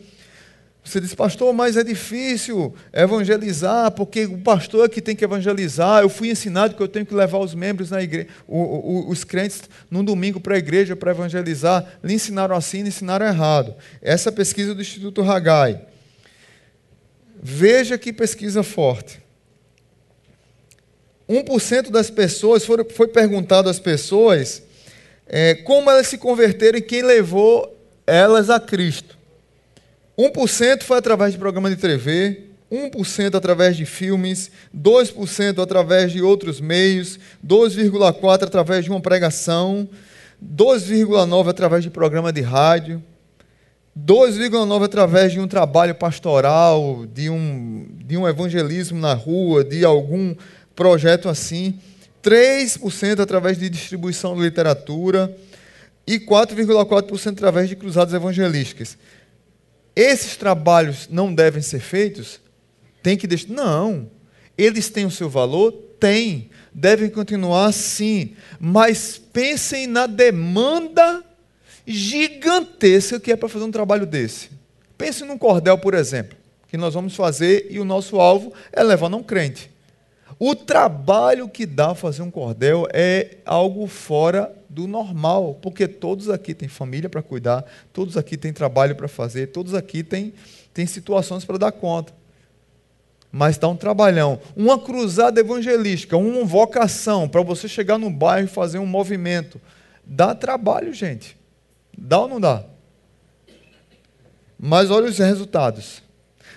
[0.84, 6.02] você diz, pastor, mas é difícil evangelizar, porque o pastor é que tem que evangelizar.
[6.02, 9.62] Eu fui ensinado que eu tenho que levar os membros na igreja, os crentes
[9.92, 11.86] num domingo para a igreja para evangelizar.
[12.04, 13.76] Lhe ensinaram assim, lhe ensinaram errado.
[14.02, 15.86] Essa pesquisa do Instituto Hagai.
[17.42, 19.22] Veja que pesquisa forte.
[21.30, 24.64] 1% das pessoas, foi, perguntado às pessoas
[25.28, 27.78] é, como elas se converteram e quem levou
[28.08, 29.19] elas a Cristo.
[30.20, 36.60] 1% foi através de programa de TV, 1% através de filmes, 2% através de outros
[36.60, 39.88] meios, 2,4% através de uma pregação,
[40.44, 43.02] 2,9% através de programa de rádio,
[43.98, 50.36] 2,9% através de um trabalho pastoral, de um, de um evangelismo na rua, de algum
[50.76, 51.80] projeto assim,
[52.22, 55.34] 3% através de distribuição de literatura
[56.06, 58.98] e 4,4% através de cruzadas evangelísticas
[60.00, 62.40] esses trabalhos não devem ser feitos?
[63.04, 63.50] Tem que deixar.
[63.50, 64.10] Não.
[64.58, 65.74] Eles têm o seu valor?
[66.00, 66.50] Tem.
[66.74, 68.34] Devem continuar sim.
[68.58, 71.22] Mas pensem na demanda
[71.86, 74.50] gigantesca que é para fazer um trabalho desse.
[74.98, 76.38] Pense num cordel, por exemplo,
[76.70, 79.70] que nós vamos fazer e o nosso alvo é levar não crente.
[80.40, 86.54] O trabalho que dá fazer um cordel é algo fora do normal, porque todos aqui
[86.54, 90.34] têm família para cuidar, todos aqui têm trabalho para fazer, todos aqui têm,
[90.74, 92.14] têm situações para dar conta.
[93.30, 94.40] Mas dá um trabalhão.
[94.56, 99.60] Uma cruzada evangelística, uma vocação para você chegar no bairro e fazer um movimento.
[100.06, 101.38] Dá trabalho, gente.
[101.96, 102.64] Dá ou não dá?
[104.58, 106.02] Mas olha os resultados.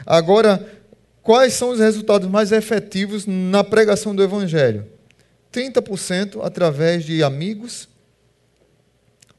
[0.07, 0.82] Agora,
[1.23, 4.87] quais são os resultados mais efetivos na pregação do Evangelho?
[5.53, 7.89] 30% através de amigos,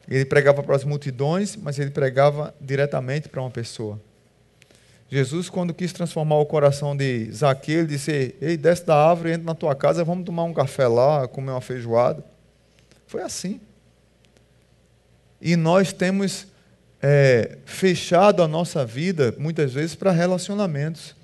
[0.08, 4.00] Ele pregava para as multidões, mas ele pregava diretamente para uma pessoa.
[5.10, 9.44] Jesus, quando quis transformar o coração de Zaqueu, ele disse: Ei, desce da árvore, entra
[9.44, 12.24] na tua casa, vamos tomar um café lá, comer uma feijoada.
[13.06, 13.60] Foi assim.
[15.40, 16.46] E nós temos
[17.00, 21.14] é, fechado a nossa vida, muitas vezes, para relacionamentos.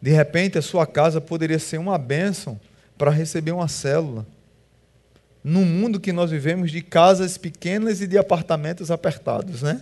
[0.00, 2.60] De repente, a sua casa poderia ser uma bênção
[2.98, 4.26] para receber uma célula
[5.46, 9.80] no mundo que nós vivemos de casas pequenas e de apartamentos apertados, né?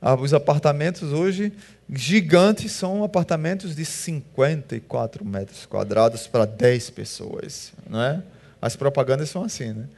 [0.00, 1.52] Ah, os apartamentos hoje
[1.92, 8.22] gigantes são apartamentos de 54 metros quadrados para 10 pessoas, não é?
[8.62, 9.88] As propagandas são assim, né?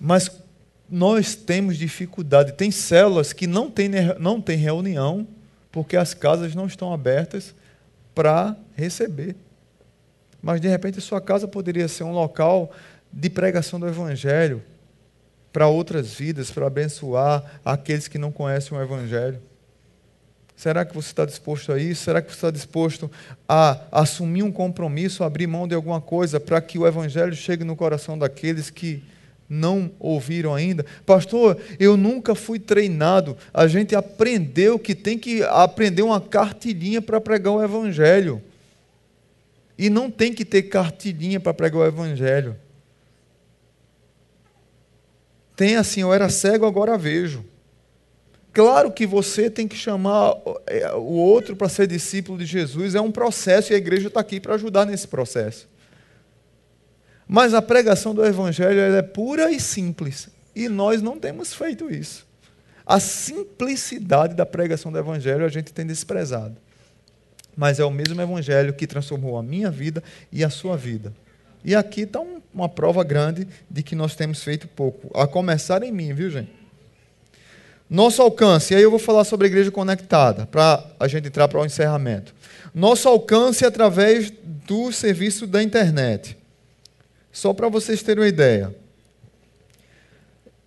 [0.00, 0.28] Mas
[0.90, 2.54] nós temos dificuldade.
[2.54, 3.88] Tem células que não têm
[4.18, 5.24] não tem reunião
[5.70, 7.54] porque as casas não estão abertas
[8.12, 9.36] para receber.
[10.46, 12.70] Mas de repente sua casa poderia ser um local
[13.12, 14.62] de pregação do Evangelho
[15.52, 19.40] para outras vidas, para abençoar aqueles que não conhecem o Evangelho.
[20.54, 22.04] Será que você está disposto a isso?
[22.04, 23.10] Será que você está disposto
[23.48, 27.74] a assumir um compromisso, abrir mão de alguma coisa para que o Evangelho chegue no
[27.74, 29.02] coração daqueles que
[29.48, 30.86] não ouviram ainda?
[31.04, 33.36] Pastor, eu nunca fui treinado.
[33.52, 38.40] A gente aprendeu que tem que aprender uma cartilhinha para pregar o Evangelho.
[39.78, 42.56] E não tem que ter cartilhinha para pregar o Evangelho.
[45.56, 47.44] tem assim: eu era cego, agora vejo.
[48.52, 50.34] Claro que você tem que chamar
[50.66, 54.20] é, o outro para ser discípulo de Jesus, é um processo e a igreja está
[54.20, 55.68] aqui para ajudar nesse processo.
[57.28, 62.26] Mas a pregação do Evangelho é pura e simples, e nós não temos feito isso.
[62.86, 66.56] A simplicidade da pregação do Evangelho a gente tem desprezado.
[67.56, 71.12] Mas é o mesmo Evangelho que transformou a minha vida e a sua vida.
[71.64, 75.82] E aqui está um, uma prova grande de que nós temos feito pouco, a começar
[75.82, 76.52] em mim, viu, gente?
[77.88, 81.46] Nosso alcance, e aí eu vou falar sobre a igreja conectada, para a gente entrar
[81.48, 82.34] para o encerramento.
[82.74, 84.32] Nosso alcance através
[84.66, 86.36] do serviço da internet.
[87.32, 88.74] Só para vocês terem uma ideia.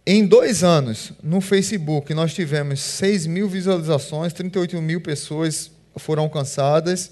[0.05, 5.69] Em dois anos, no Facebook, nós tivemos 6 mil visualizações, 38 mil pessoas
[5.99, 7.11] foram alcançadas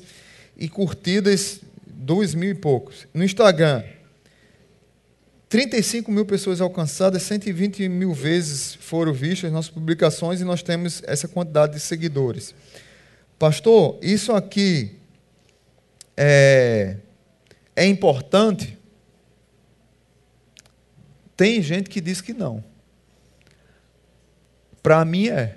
[0.57, 3.07] e curtidas 2 mil e poucos.
[3.13, 3.83] No Instagram,
[5.49, 11.27] 35 mil pessoas alcançadas, 120 mil vezes foram vistas nossas publicações e nós temos essa
[11.27, 12.53] quantidade de seguidores.
[13.39, 14.97] Pastor, isso aqui
[16.15, 16.97] é,
[17.75, 18.77] é importante?
[21.35, 22.63] Tem gente que diz que não.
[24.81, 25.56] Para mim é.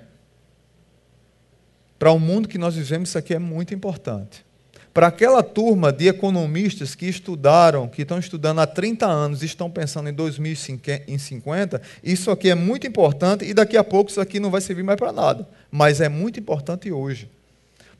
[2.01, 4.43] Para o mundo que nós vivemos, isso aqui é muito importante.
[4.91, 9.69] Para aquela turma de economistas que estudaram, que estão estudando há 30 anos e estão
[9.69, 14.49] pensando em 2050, isso aqui é muito importante e daqui a pouco isso aqui não
[14.49, 15.47] vai servir mais para nada.
[15.69, 17.29] Mas é muito importante hoje.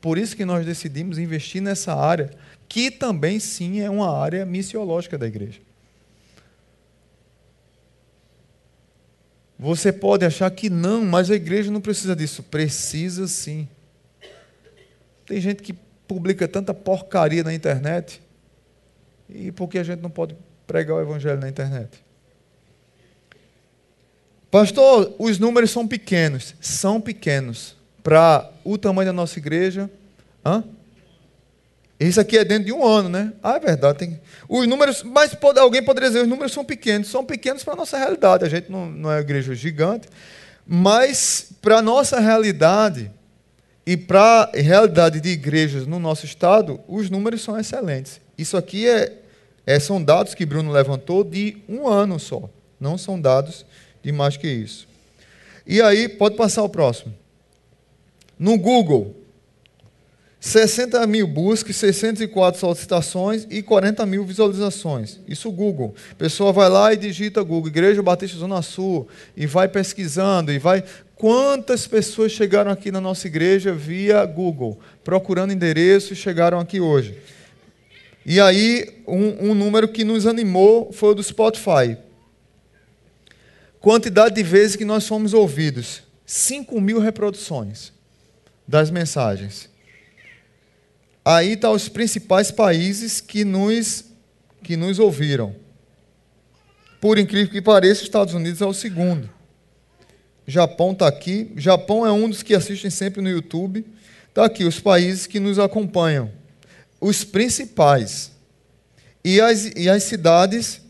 [0.00, 2.32] Por isso que nós decidimos investir nessa área,
[2.68, 5.60] que também sim é uma área missiológica da igreja.
[9.56, 12.42] Você pode achar que não, mas a igreja não precisa disso.
[12.42, 13.68] Precisa sim.
[15.32, 15.72] Tem gente que
[16.06, 18.20] publica tanta porcaria na internet.
[19.30, 22.04] E por que a gente não pode pregar o evangelho na internet?
[24.50, 26.54] Pastor, os números são pequenos.
[26.60, 27.74] São pequenos.
[28.02, 29.90] Para o tamanho da nossa igreja.
[30.44, 30.62] Hã?
[31.98, 33.32] Isso aqui é dentro de um ano, né?
[33.42, 34.00] Ah, é verdade.
[34.00, 34.20] Tem...
[34.46, 37.08] Os números, mas pode, alguém poderia dizer, os números são pequenos.
[37.08, 38.44] São pequenos para a nossa realidade.
[38.44, 40.08] A gente não, não é uma igreja gigante.
[40.66, 43.10] Mas para a nossa realidade,
[43.84, 48.20] e para a realidade de igrejas no nosso estado, os números são excelentes.
[48.38, 49.18] Isso aqui é,
[49.66, 52.48] é, são dados que Bruno levantou de um ano só.
[52.80, 53.66] Não são dados
[54.02, 54.86] de mais que isso.
[55.66, 57.14] E aí, pode passar o próximo.
[58.38, 59.16] No Google,
[60.40, 65.20] 60 mil buscas, 604 solicitações e 40 mil visualizações.
[65.28, 65.94] Isso Google.
[66.10, 69.06] A pessoa vai lá e digita Google, Igreja Batista Zona Sul,
[69.36, 70.82] e vai pesquisando, e vai
[71.22, 77.16] Quantas pessoas chegaram aqui na nossa igreja via Google, procurando endereço e chegaram aqui hoje?
[78.26, 81.96] E aí, um, um número que nos animou foi o do Spotify.
[83.78, 87.92] Quantidade de vezes que nós fomos ouvidos: 5 mil reproduções
[88.66, 89.70] das mensagens.
[91.24, 94.06] Aí estão tá os principais países que nos,
[94.60, 95.54] que nos ouviram.
[97.00, 99.30] Por incrível que pareça, os Estados Unidos é o segundo.
[100.46, 101.52] Japão está aqui.
[101.56, 103.86] Japão é um dos que assistem sempre no YouTube.
[104.28, 106.30] Está aqui os países que nos acompanham.
[107.00, 108.32] Os principais.
[109.24, 110.80] E as, e as cidades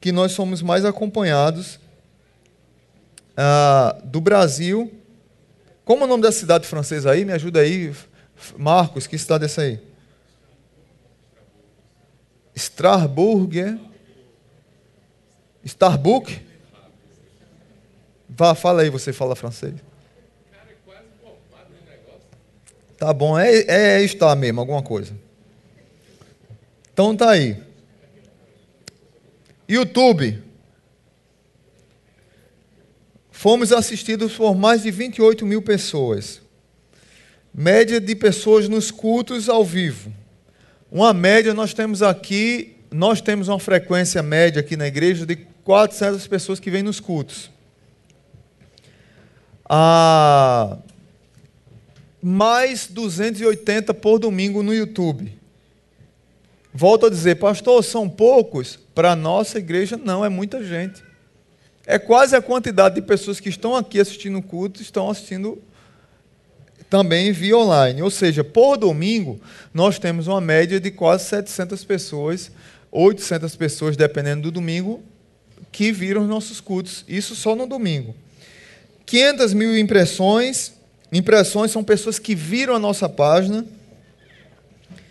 [0.00, 1.78] que nós somos mais acompanhados
[3.36, 4.92] ah, do Brasil.
[5.84, 7.24] Como é o nome da cidade francesa aí?
[7.24, 7.92] Me ajuda aí,
[8.56, 9.80] Marcos, que cidade é essa aí?
[12.54, 13.60] Strasbourg.
[13.60, 13.78] É?
[15.64, 16.49] Starbuck?
[18.40, 19.74] Vá, fala aí, você fala francês.
[22.96, 25.12] Tá bom, é, é, é estar mesmo, alguma coisa.
[26.90, 27.62] Então tá aí.
[29.68, 30.42] YouTube.
[33.30, 36.40] Fomos assistidos por mais de 28 mil pessoas.
[37.52, 40.10] Média de pessoas nos cultos ao vivo.
[40.90, 46.26] Uma média, nós temos aqui, nós temos uma frequência média aqui na igreja de 400
[46.26, 47.50] pessoas que vêm nos cultos
[49.72, 50.78] a
[52.20, 55.32] mais 280 por domingo no YouTube.
[56.74, 58.80] Volto a dizer, pastor, são poucos?
[58.92, 61.04] Para a nossa igreja, não, é muita gente.
[61.86, 65.62] É quase a quantidade de pessoas que estão aqui assistindo o culto, estão assistindo
[66.88, 68.02] também via online.
[68.02, 69.40] Ou seja, por domingo,
[69.72, 72.50] nós temos uma média de quase 700 pessoas,
[72.90, 75.00] 800 pessoas, dependendo do domingo,
[75.70, 77.04] que viram os nossos cultos.
[77.06, 78.16] Isso só no domingo.
[79.10, 80.72] 500 mil impressões.
[81.12, 83.66] Impressões são pessoas que viram a nossa página.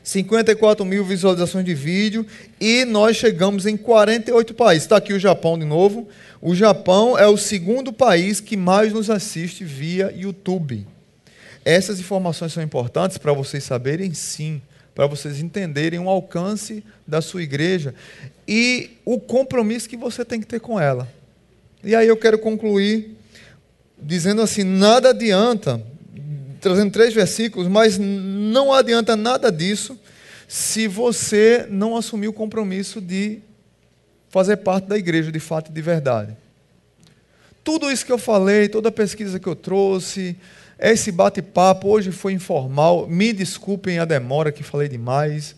[0.02, 2.26] 54 mil visualizações de vídeo
[2.62, 4.84] e nós chegamos em 48 países.
[4.84, 6.08] Está aqui o Japão de novo.
[6.42, 10.88] O Japão é o segundo país que mais nos assiste via YouTube.
[11.66, 14.62] Essas informações são importantes para vocês saberem, sim,
[14.96, 17.94] para vocês entenderem o alcance da sua igreja
[18.48, 21.06] e o compromisso que você tem que ter com ela.
[21.84, 23.19] E aí eu quero concluir
[24.02, 25.82] dizendo assim: nada adianta,
[26.60, 29.98] trazendo três versículos, mas não adianta nada disso
[30.48, 33.40] se você não assumir o compromisso de
[34.30, 36.36] fazer parte da igreja de fato e de verdade.
[37.64, 40.36] Tudo isso que eu falei, toda a pesquisa que eu trouxe,
[40.80, 43.08] esse bate-papo hoje foi informal.
[43.08, 45.56] Me desculpem a demora que falei demais,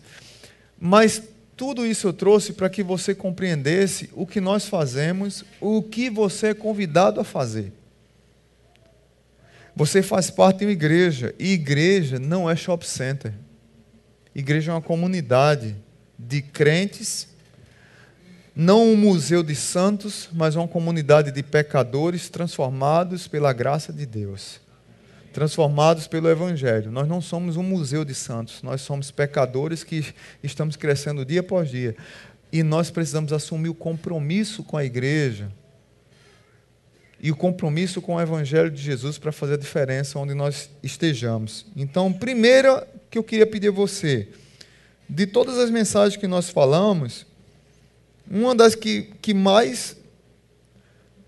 [0.78, 1.22] mas
[1.56, 6.48] tudo isso eu trouxe para que você compreendesse o que nós fazemos, o que você
[6.48, 7.72] é convidado a fazer.
[9.74, 13.32] Você faz parte de uma igreja, e igreja não é shop center.
[14.34, 15.76] Igreja é uma comunidade
[16.18, 17.28] de crentes,
[18.54, 24.60] não um museu de santos, mas uma comunidade de pecadores transformados pela graça de Deus,
[25.32, 26.90] transformados pelo Evangelho.
[26.90, 31.70] Nós não somos um museu de santos, nós somos pecadores que estamos crescendo dia após
[31.70, 31.96] dia.
[32.52, 35.50] E nós precisamos assumir o compromisso com a igreja
[37.22, 41.64] e o compromisso com o Evangelho de Jesus para fazer a diferença onde nós estejamos.
[41.76, 44.28] Então, primeiro que eu queria pedir a você,
[45.08, 47.24] de todas as mensagens que nós falamos,
[48.28, 49.96] uma das que, que mais.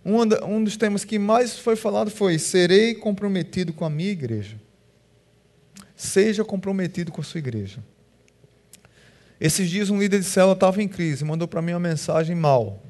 [0.04, 4.60] Um dos temas que mais foi falado foi: serei comprometido com a minha igreja.
[5.96, 7.78] Seja comprometido com a sua igreja.
[9.40, 12.83] Esses dias um líder de célula estava em crise, mandou para mim uma mensagem mal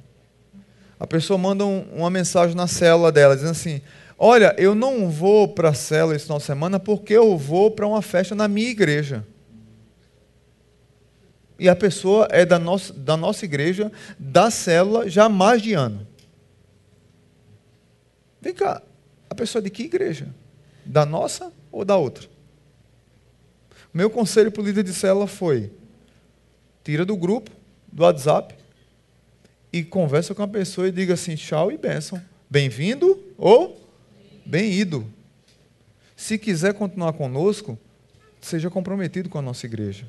[1.05, 3.83] a pessoa manda um, uma mensagem na célula dela, dizendo assim:
[4.17, 7.87] Olha, eu não vou para a célula esse final de semana porque eu vou para
[7.87, 9.23] uma festa na minha igreja.
[11.59, 15.75] E a pessoa é da nossa, da nossa igreja, da célula, já há mais de
[15.75, 16.07] ano.
[18.41, 18.81] Vem cá,
[19.29, 20.35] a pessoa de que igreja?
[20.87, 22.27] Da nossa ou da outra?
[23.93, 25.71] Meu conselho para o líder de célula foi:
[26.83, 27.51] tira do grupo,
[27.93, 28.64] do WhatsApp,
[29.75, 32.23] e conversa com a pessoa e diga assim: tchau e bênção.
[32.49, 33.85] Bem-vindo ou
[34.47, 35.05] bem-ido.
[36.15, 37.77] Se quiser continuar conosco,
[38.41, 40.09] seja comprometido com a nossa igreja.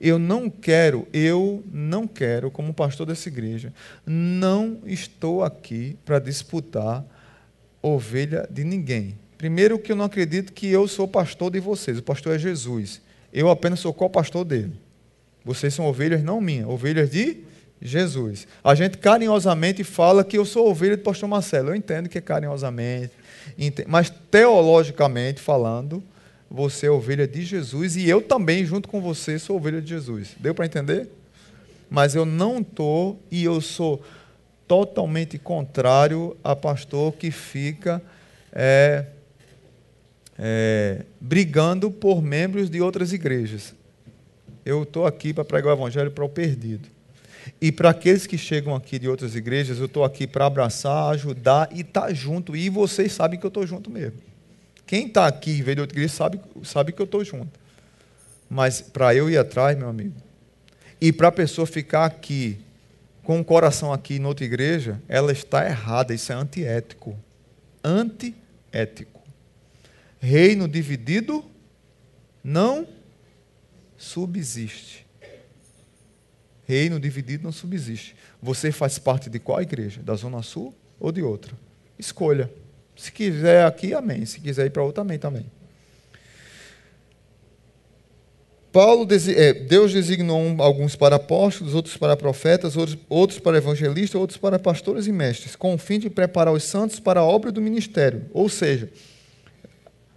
[0.00, 3.72] Eu não quero, eu não quero, como pastor dessa igreja,
[4.04, 7.04] não estou aqui para disputar
[7.80, 9.16] ovelha de ninguém.
[9.38, 13.00] Primeiro que eu não acredito que eu sou pastor de vocês, o pastor é Jesus.
[13.32, 14.72] Eu apenas sou co-pastor dele.
[15.44, 17.48] Vocês são ovelhas não minhas, ovelhas de
[17.80, 18.46] Jesus.
[18.62, 21.70] A gente carinhosamente fala que eu sou ovelha de pastor Marcelo.
[21.70, 23.12] Eu entendo que é carinhosamente,
[23.86, 26.02] mas teologicamente falando,
[26.50, 30.34] você é ovelha de Jesus e eu também, junto com você, sou ovelha de Jesus.
[30.38, 31.08] Deu para entender?
[31.88, 34.02] Mas eu não estou e eu sou
[34.66, 38.00] totalmente contrário a pastor que fica
[38.52, 39.06] é,
[40.38, 43.74] é, brigando por membros de outras igrejas.
[44.64, 46.88] Eu estou aqui para pregar o evangelho para o perdido.
[47.60, 51.68] E para aqueles que chegam aqui de outras igrejas, eu estou aqui para abraçar, ajudar
[51.72, 52.54] e estar tá junto.
[52.54, 54.18] E vocês sabem que eu estou junto mesmo.
[54.86, 57.58] Quem está aqui e veio de outra igreja sabe, sabe que eu estou junto.
[58.48, 60.16] Mas para eu ir atrás, meu amigo,
[61.00, 62.58] e para a pessoa ficar aqui,
[63.22, 66.12] com o coração aqui em outra igreja, ela está errada.
[66.12, 67.16] Isso é antiético.
[67.82, 69.20] Antiético.
[70.18, 71.44] Reino dividido
[72.42, 72.86] não
[73.96, 75.06] subsiste.
[76.70, 78.14] Reino dividido não subsiste.
[78.40, 80.00] Você faz parte de qual igreja?
[80.00, 81.52] Da Zona Sul ou de outra?
[81.98, 82.48] Escolha.
[82.94, 84.24] Se quiser aqui, amém.
[84.24, 85.46] Se quiser ir para outra, amém também.
[88.70, 89.04] Paulo,
[89.36, 92.74] é, Deus designou alguns para apóstolos, outros para profetas,
[93.08, 97.00] outros para evangelistas, outros para pastores e mestres, com o fim de preparar os santos
[97.00, 98.26] para a obra do ministério.
[98.32, 98.88] Ou seja,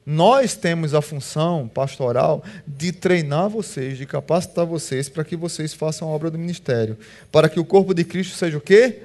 [0.06, 6.10] nós temos a função pastoral de treinar vocês, de capacitar vocês para que vocês façam
[6.10, 6.98] a obra do ministério,
[7.32, 9.04] para que o corpo de Cristo seja o quê?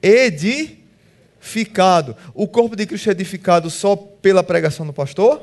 [0.00, 0.76] Edificado.
[2.34, 5.42] O corpo de Cristo é edificado só pela pregação do pastor?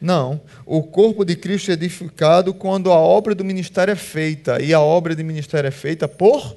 [0.00, 0.40] Não.
[0.66, 4.80] O corpo de Cristo é edificado quando a obra do ministério é feita, e a
[4.80, 6.56] obra do ministério é feita por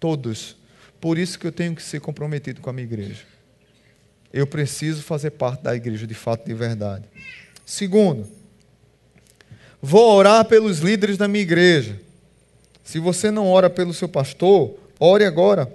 [0.00, 0.56] todos.
[0.98, 3.35] Por isso que eu tenho que ser comprometido com a minha igreja
[4.36, 7.04] eu preciso fazer parte da igreja de fato, de verdade.
[7.64, 8.26] Segundo,
[9.80, 11.98] vou orar pelos líderes da minha igreja.
[12.84, 15.72] Se você não ora pelo seu pastor, ore agora.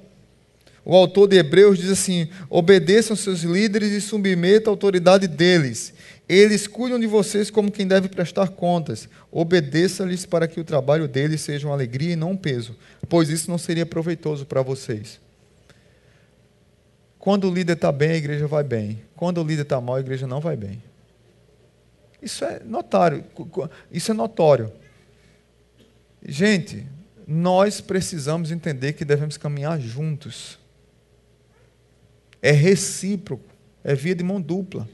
[0.86, 5.91] O autor de Hebreus diz assim: obedeçam seus líderes e submetam a autoridade deles.
[6.30, 9.09] Eles cuidam de vocês como quem deve prestar contas.
[9.32, 12.76] Obedeça-lhes para que o trabalho deles seja uma alegria e não um peso,
[13.09, 15.20] pois isso não seria proveitoso para vocês.
[17.22, 18.99] Quando o líder está bem, a igreja vai bem.
[19.15, 20.82] Quando o líder está mal, a igreja não vai bem.
[22.19, 23.24] Isso é notário,
[23.91, 24.74] isso é notório.
[26.26, 26.84] Gente,
[27.28, 30.57] nós precisamos entender que devemos caminhar juntos.
[32.41, 33.45] É recíproco,
[33.84, 34.89] é via de mão dupla.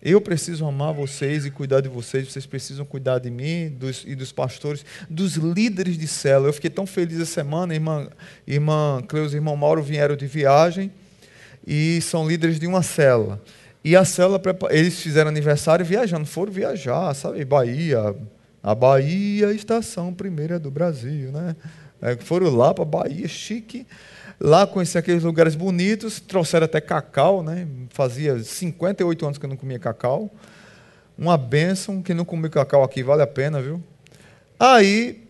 [0.00, 4.14] Eu preciso amar vocês e cuidar de vocês, vocês precisam cuidar de mim dos, e
[4.14, 6.50] dos pastores, dos líderes de célula.
[6.50, 8.08] Eu fiquei tão feliz essa semana, irmã,
[8.46, 10.92] irmã Cleusa e irmão Mauro vieram de viagem
[11.66, 13.42] e são líderes de uma célula.
[13.82, 14.40] E a célula,
[14.70, 17.44] eles fizeram aniversário viajando, foram viajar, sabe?
[17.44, 18.14] Bahia,
[18.62, 21.56] a Bahia, estação primeira do Brasil, né?
[22.00, 23.84] É, foram lá para Bahia, chique.
[24.40, 27.66] Lá conheci aqueles lugares bonitos, trouxeram até cacau, né?
[27.90, 30.30] Fazia 58 anos que eu não comia cacau.
[31.16, 33.82] Uma bênção, que não comeu cacau aqui vale a pena, viu?
[34.58, 35.24] Aí,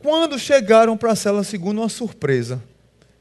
[0.00, 2.62] quando chegaram para a célula segunda, uma surpresa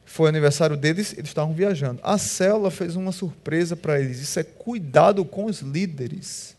[0.10, 2.00] foi aniversário deles, eles estavam viajando.
[2.04, 4.20] A célula fez uma surpresa para eles.
[4.20, 6.56] Isso é cuidado com os líderes.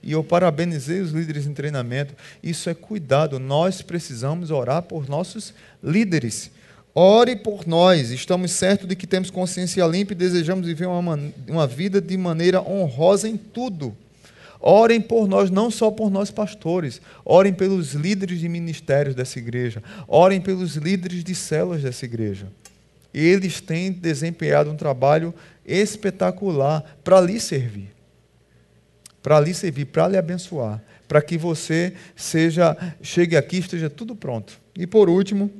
[0.00, 2.14] E eu parabenizei os líderes em treinamento.
[2.40, 3.40] Isso é cuidado.
[3.40, 5.52] Nós precisamos orar por nossos
[5.82, 6.52] líderes.
[7.00, 8.10] Ore por nós.
[8.10, 12.60] Estamos certos de que temos consciência limpa e desejamos viver uma, uma vida de maneira
[12.60, 13.96] honrosa em tudo.
[14.60, 17.00] Orem por nós, não só por nós pastores.
[17.24, 19.82] Orem pelos líderes de ministérios dessa igreja.
[20.08, 22.48] Orem pelos líderes de células dessa igreja
[23.12, 25.34] eles têm desempenhado um trabalho
[25.66, 27.88] espetacular para lhe servir.
[29.22, 34.58] Para lhe servir, para lhe abençoar, para que você seja chegue aqui esteja tudo pronto.
[34.76, 35.50] E por último,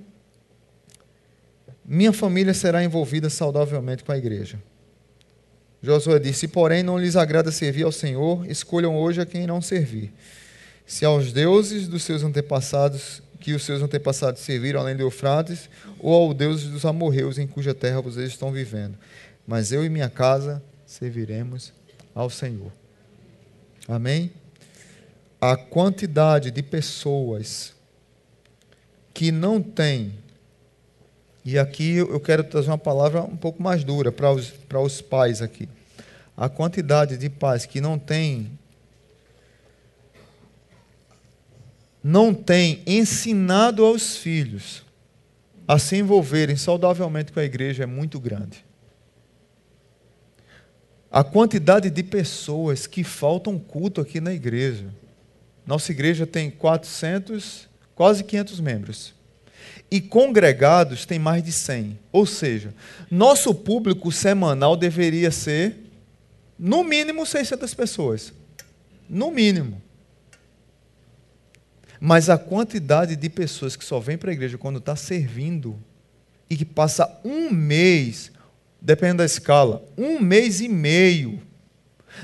[1.91, 4.61] minha família será envolvida saudavelmente com a igreja.
[5.83, 10.13] Josué disse: Porém, não lhes agrada servir ao Senhor, escolham hoje a quem não servir.
[10.87, 16.13] Se aos deuses dos seus antepassados que os seus antepassados serviram além do Eufrates, ou
[16.13, 18.99] ao Deus dos amorreus em cuja terra vocês estão vivendo.
[19.47, 21.73] Mas eu e minha casa serviremos
[22.15, 22.73] ao Senhor.
[23.87, 24.31] Amém?
[25.41, 27.73] A quantidade de pessoas
[29.15, 30.13] que não têm,
[31.51, 35.01] e aqui eu quero trazer uma palavra um pouco mais dura para os, para os
[35.01, 35.67] pais aqui.
[36.37, 38.51] A quantidade de pais que não têm
[42.05, 44.85] não tem ensinado aos filhos
[45.67, 48.63] a se envolverem saudavelmente com a igreja é muito grande.
[51.11, 54.93] A quantidade de pessoas que faltam culto aqui na igreja.
[55.67, 59.18] Nossa igreja tem 400, quase 500 membros.
[59.91, 61.99] E congregados tem mais de 100.
[62.13, 62.75] Ou seja,
[63.11, 65.77] nosso público semanal deveria ser,
[66.59, 68.33] no mínimo, 600 pessoas.
[69.09, 69.81] No mínimo.
[72.01, 75.79] Mas a quantidade de pessoas que só vem para a igreja quando está servindo
[76.49, 78.31] e que passa um mês,
[78.81, 81.41] dependendo da escala, um mês e meio,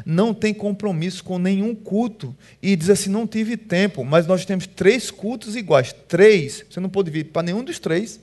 [0.05, 4.67] não tem compromisso com nenhum culto e diz assim: não tive tempo, mas nós temos
[4.67, 5.95] três cultos iguais.
[6.09, 8.21] Três, você não pode vir para nenhum dos três.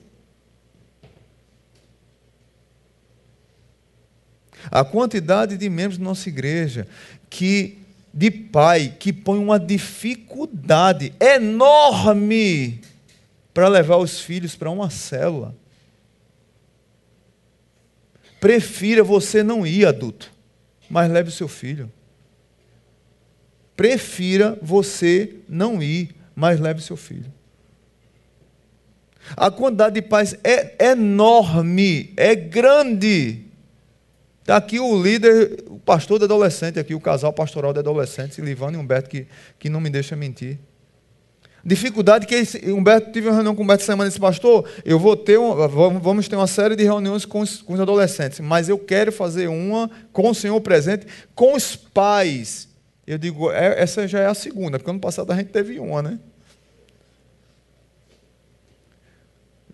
[4.70, 6.88] A quantidade de membros da nossa igreja
[7.30, 7.78] que
[8.14, 12.82] de pai que põe uma dificuldade enorme
[13.54, 15.56] para levar os filhos para uma célula.
[18.40, 20.32] Prefira você não ir, adulto,
[20.92, 21.90] mas leve o seu filho.
[23.78, 27.32] Prefira você não ir, mas leve seu filho.
[29.38, 33.46] A quantidade de pais é enorme, é grande.
[34.42, 38.78] Está aqui o líder, o pastor de adolescente, aqui, o casal pastoral de adolescentes, Livano
[38.78, 39.28] e Humberto, que,
[39.58, 40.60] que não me deixa mentir.
[41.64, 44.98] Dificuldade que esse, Humberto tive uma reunião com o Humberto semana e disse, pastor, eu
[44.98, 45.54] vou ter um,
[46.00, 49.48] vamos ter uma série de reuniões com os, com os adolescentes, mas eu quero fazer
[49.48, 51.06] uma com o Senhor presente,
[51.36, 52.68] com os pais.
[53.06, 56.02] Eu digo, é, essa já é a segunda, porque ano passado a gente teve uma,
[56.02, 56.20] né?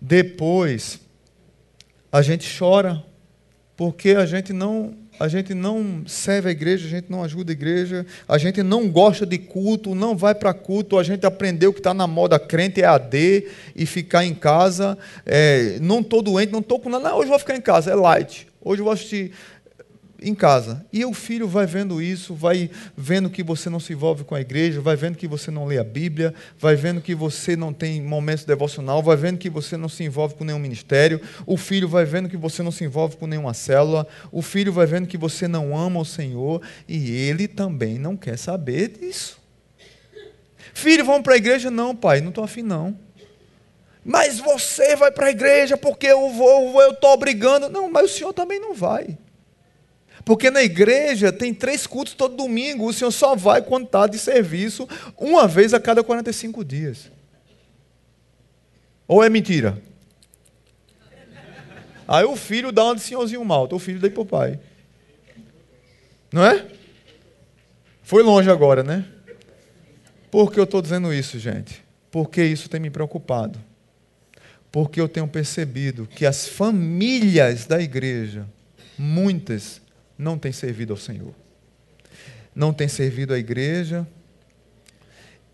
[0.00, 1.00] Depois,
[2.12, 3.02] a gente chora
[3.76, 7.54] porque a gente não a gente não serve a igreja, a gente não ajuda a
[7.54, 11.80] igreja, a gente não gosta de culto, não vai para culto, a gente aprendeu que
[11.80, 14.96] está na moda crente é AD e ficar em casa.
[15.26, 17.94] É, não estou doente, não estou com nada, não, hoje vou ficar em casa, é
[17.94, 18.46] light.
[18.60, 19.32] Hoje eu vou assistir
[20.20, 20.84] em casa.
[20.92, 24.40] E o filho vai vendo isso, vai vendo que você não se envolve com a
[24.40, 28.02] igreja, vai vendo que você não lê a Bíblia, vai vendo que você não tem
[28.02, 32.04] momentos devocional, vai vendo que você não se envolve com nenhum ministério, o filho vai
[32.04, 35.46] vendo que você não se envolve com nenhuma célula, o filho vai vendo que você
[35.46, 39.38] não ama o Senhor e ele também não quer saber disso.
[40.74, 41.70] Filho, vamos para a igreja?
[41.70, 42.96] Não, pai, não estou afim não.
[44.04, 47.68] Mas você vai para a igreja porque eu vou, eu estou obrigando.
[47.68, 49.18] Não, mas o senhor também não vai.
[50.28, 54.18] Porque na igreja tem três cultos todo domingo, o senhor só vai quando está de
[54.18, 57.10] serviço uma vez a cada 45 dias.
[59.06, 59.80] Ou é mentira?
[62.06, 64.60] Aí o filho dá uma de senhorzinho malta, o filho daí para o pai.
[66.30, 66.66] Não é?
[68.02, 69.06] Foi longe agora, né?
[70.30, 71.82] Por que eu estou dizendo isso, gente?
[72.10, 73.58] Porque isso tem me preocupado.
[74.70, 78.46] Porque eu tenho percebido que as famílias da igreja,
[78.98, 79.80] muitas,
[80.18, 81.32] não tem servido ao Senhor.
[82.54, 84.06] Não tem servido à igreja.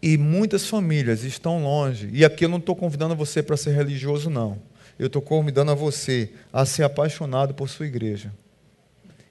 [0.01, 2.09] E muitas famílias estão longe.
[2.13, 4.61] E aqui eu não estou convidando você para ser religioso, não.
[4.99, 8.33] Eu estou convidando a você a ser apaixonado por sua igreja.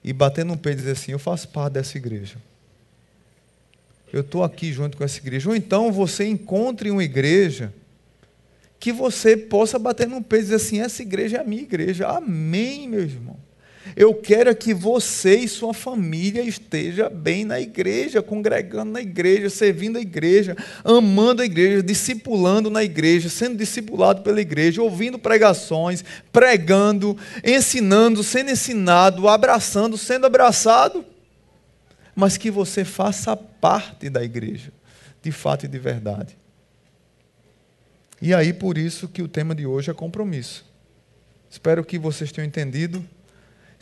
[0.04, 2.36] E bater no peito e dizer assim: Eu faço parte dessa igreja.
[4.12, 5.50] Eu estou aqui junto com essa igreja.
[5.50, 7.74] Ou então você encontre uma igreja
[8.80, 12.08] que você possa bater no peito e dizer assim: Essa igreja é a minha igreja.
[12.08, 13.38] Amém, meu irmão.
[13.96, 19.50] Eu quero é que você e sua família esteja bem na igreja, congregando na igreja,
[19.50, 26.04] servindo a igreja, amando a igreja, discipulando na igreja, sendo discipulado pela igreja, ouvindo pregações,
[26.32, 31.06] pregando, ensinando, sendo ensinado, abraçando, sendo abraçado.
[32.16, 34.72] Mas que você faça parte da igreja,
[35.22, 36.38] de fato e de verdade.
[38.22, 40.66] E aí por isso que o tema de hoje é compromisso.
[41.50, 43.06] Espero que vocês tenham entendido.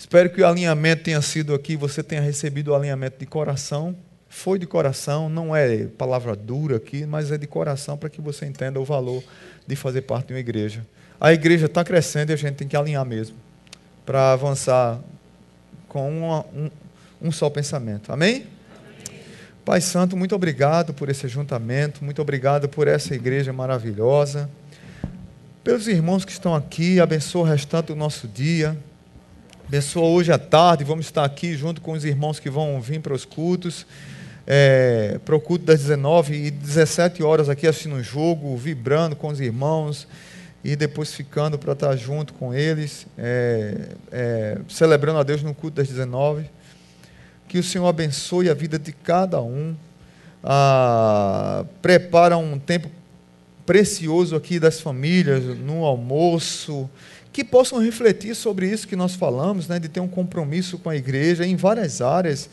[0.01, 3.95] Espero que o alinhamento tenha sido aqui, você tenha recebido o alinhamento de coração.
[4.27, 8.47] Foi de coração, não é palavra dura aqui, mas é de coração para que você
[8.47, 9.23] entenda o valor
[9.67, 10.83] de fazer parte de uma igreja.
[11.19, 13.35] A igreja está crescendo e a gente tem que alinhar mesmo,
[14.03, 14.99] para avançar
[15.87, 16.71] com uma, um,
[17.21, 18.11] um só pensamento.
[18.11, 18.47] Amém?
[19.63, 24.49] Pai Santo, muito obrigado por esse ajuntamento, muito obrigado por essa igreja maravilhosa.
[25.63, 28.75] Pelos irmãos que estão aqui, abençoa o restante do nosso dia.
[29.71, 33.13] Abençoa hoje à tarde, vamos estar aqui junto com os irmãos que vão vir para
[33.13, 33.85] os cultos.
[34.45, 39.29] É, para o culto das 19 e 17 horas aqui assistindo o jogo, vibrando com
[39.29, 40.09] os irmãos
[40.61, 45.77] e depois ficando para estar junto com eles, é, é, celebrando a Deus no culto
[45.77, 46.49] das 19.
[47.47, 49.73] Que o Senhor abençoe a vida de cada um,
[50.43, 52.91] ah, prepara um tempo
[53.65, 56.89] precioso aqui das famílias, no almoço,
[57.31, 60.95] que possam refletir sobre isso que nós falamos, né, de ter um compromisso com a
[60.95, 62.49] igreja em várias áreas,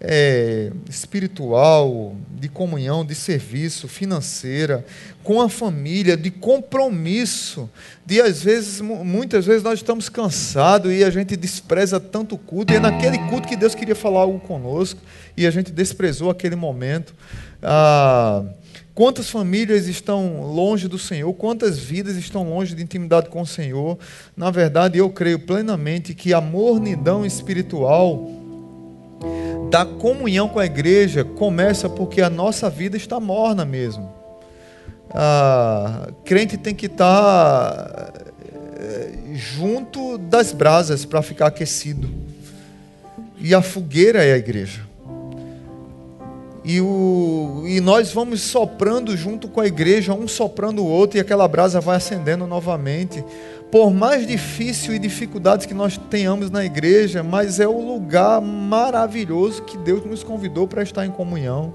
[0.00, 4.84] é, espiritual, de comunhão, de serviço, financeira,
[5.22, 7.70] com a família, de compromisso,
[8.04, 12.76] de às vezes, muitas vezes nós estamos cansados e a gente despreza tanto culto, e
[12.76, 15.00] é naquele culto que Deus queria falar algo conosco,
[15.36, 17.14] e a gente desprezou aquele momento.
[17.62, 18.44] Ah,
[18.94, 21.32] Quantas famílias estão longe do Senhor?
[21.32, 23.98] Quantas vidas estão longe de intimidade com o Senhor?
[24.36, 28.30] Na verdade, eu creio plenamente que a mornidão espiritual
[29.72, 34.12] da comunhão com a igreja começa porque a nossa vida está morna mesmo.
[35.08, 38.12] A crente tem que estar
[38.76, 42.10] eh, junto das brasas para ficar aquecido.
[43.40, 44.82] E a fogueira é a igreja.
[46.62, 51.20] E, o, e nós vamos soprando junto com a igreja, um soprando o outro, e
[51.20, 53.24] aquela brasa vai acendendo novamente.
[53.72, 59.62] Por mais difícil e dificuldades que nós tenhamos na igreja, mas é o lugar maravilhoso
[59.62, 61.72] que Deus nos convidou para estar em comunhão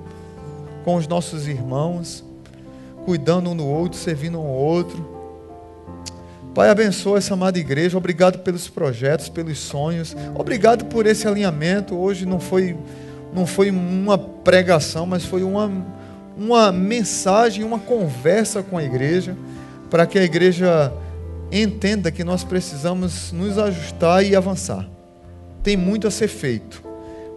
[0.85, 2.23] com os nossos irmãos,
[3.03, 5.03] cuidando um do outro, servindo um ao outro.
[6.53, 7.97] Pai, abençoa essa amada igreja.
[7.97, 10.15] Obrigado pelos projetos, pelos sonhos.
[10.35, 11.95] Obrigado por esse alinhamento.
[11.97, 12.77] Hoje não foi
[13.33, 15.71] não foi uma pregação, mas foi uma,
[16.37, 19.35] uma mensagem, uma conversa com a igreja,
[19.89, 20.93] para que a igreja
[21.51, 24.87] entenda que nós precisamos nos ajustar e avançar.
[25.63, 26.83] Tem muito a ser feito,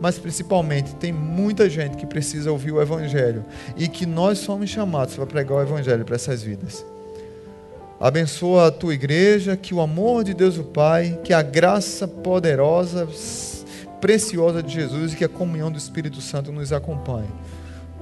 [0.01, 3.45] mas principalmente tem muita gente que precisa ouvir o Evangelho
[3.77, 6.85] e que nós somos chamados para pregar o Evangelho para essas vidas.
[8.01, 13.07] Abençoa a tua igreja, que o amor de Deus o Pai, que a graça poderosa
[14.01, 17.29] preciosa de Jesus e que a comunhão do Espírito Santo nos acompanhe.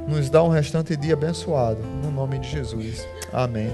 [0.06, 1.80] Nos dá um restante dia abençoado.
[2.02, 3.06] No nome de Jesus.
[3.32, 3.70] Amém.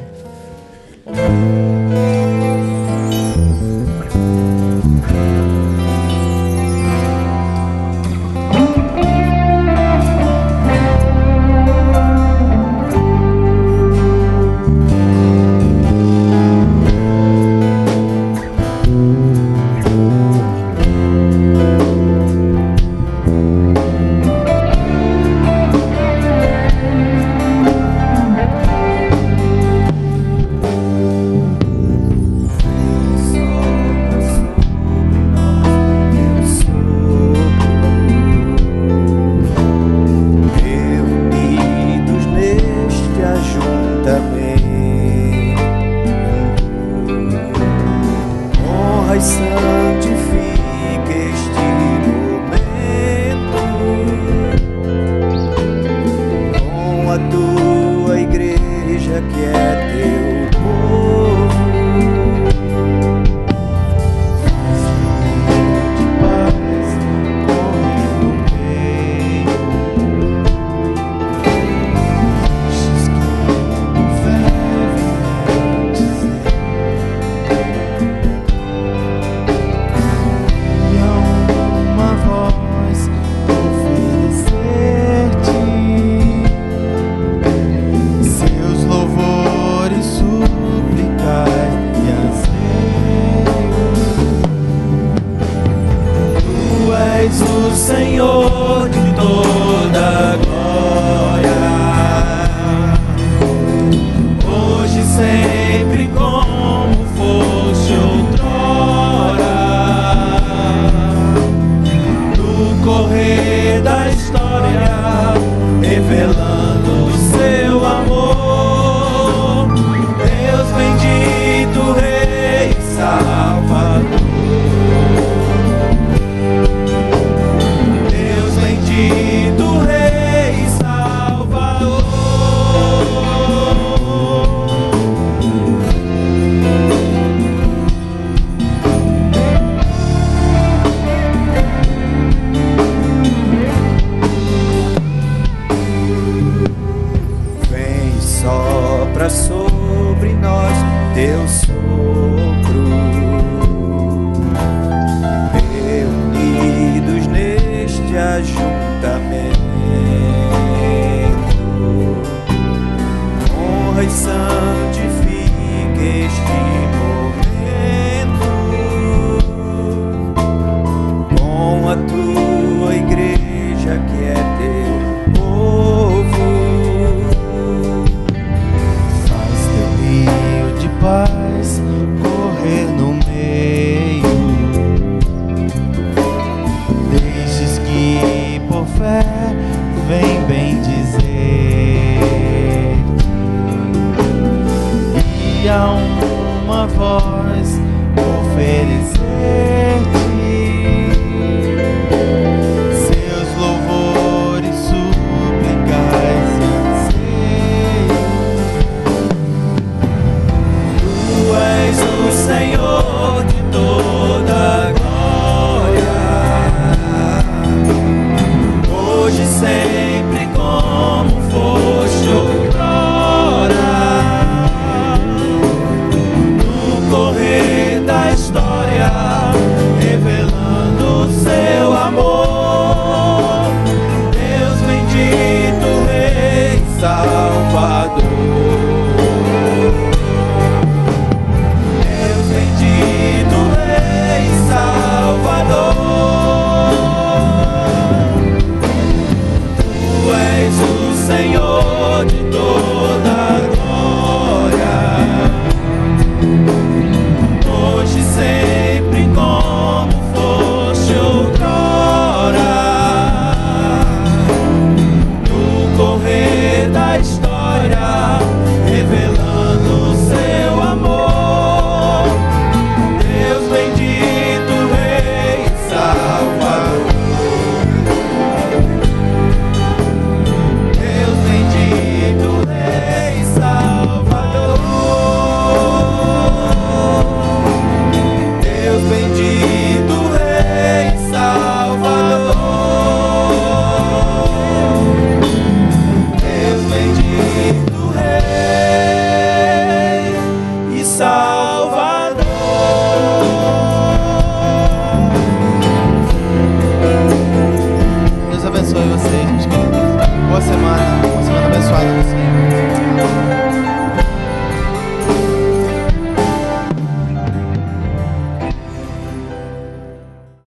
[44.05, 44.44] Dame